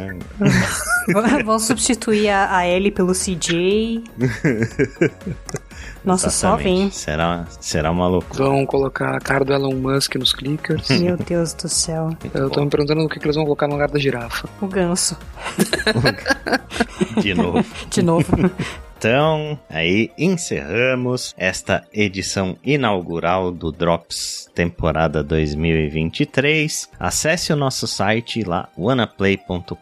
[1.44, 4.02] Vão substituir a, a Ellie pelo CJ.
[6.04, 6.34] Nossa, Exatamente.
[6.34, 6.90] só vem.
[6.90, 8.44] Será, será uma loucura.
[8.44, 10.88] Vão colocar a cara do Elon Musk nos clickers.
[11.00, 12.06] Meu Deus do céu.
[12.06, 12.54] Muito Eu bom.
[12.54, 14.48] tô me perguntando o que, que eles vão colocar no lugar da girafa.
[14.60, 15.16] O ganso.
[17.22, 17.64] De novo.
[17.90, 18.26] De novo.
[19.02, 26.88] Então, aí encerramos esta edição inaugural do Drops temporada 2023.
[27.00, 29.74] Acesse o nosso site lá, wanaplay.com.br.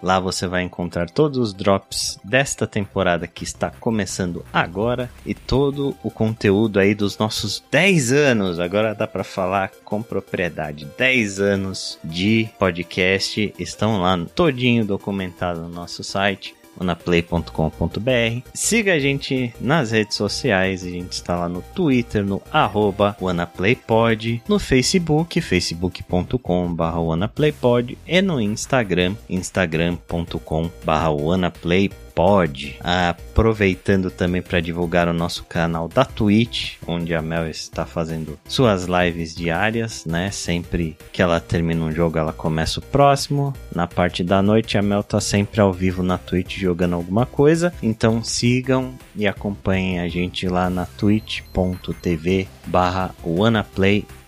[0.00, 5.96] Lá você vai encontrar todos os drops desta temporada que está começando agora e todo
[6.04, 8.60] o conteúdo aí dos nossos 10 anos.
[8.60, 10.86] Agora dá para falar com propriedade.
[10.96, 18.48] 10 anos de podcast estão lá todinho documentado no nosso site wanaplay.com.br.
[18.52, 24.42] Siga a gente nas redes sociais, a gente está lá no Twitter, no arroba WanaPlayPod,
[24.48, 32.76] no Facebook, facebook.com.br WanaPlayPod e no Instagram, instagram.com.br WanaPlayPod pode.
[32.80, 38.84] Aproveitando também para divulgar o nosso canal da Twitch, onde a Mel está fazendo suas
[38.84, 40.30] lives diárias, né?
[40.30, 43.52] Sempre que ela termina um jogo, ela começa o próximo.
[43.74, 47.72] Na parte da noite, a Mel tá sempre ao vivo na Twitch jogando alguma coisa.
[47.82, 53.14] Então sigam e acompanhem a gente lá na twitch.tv barra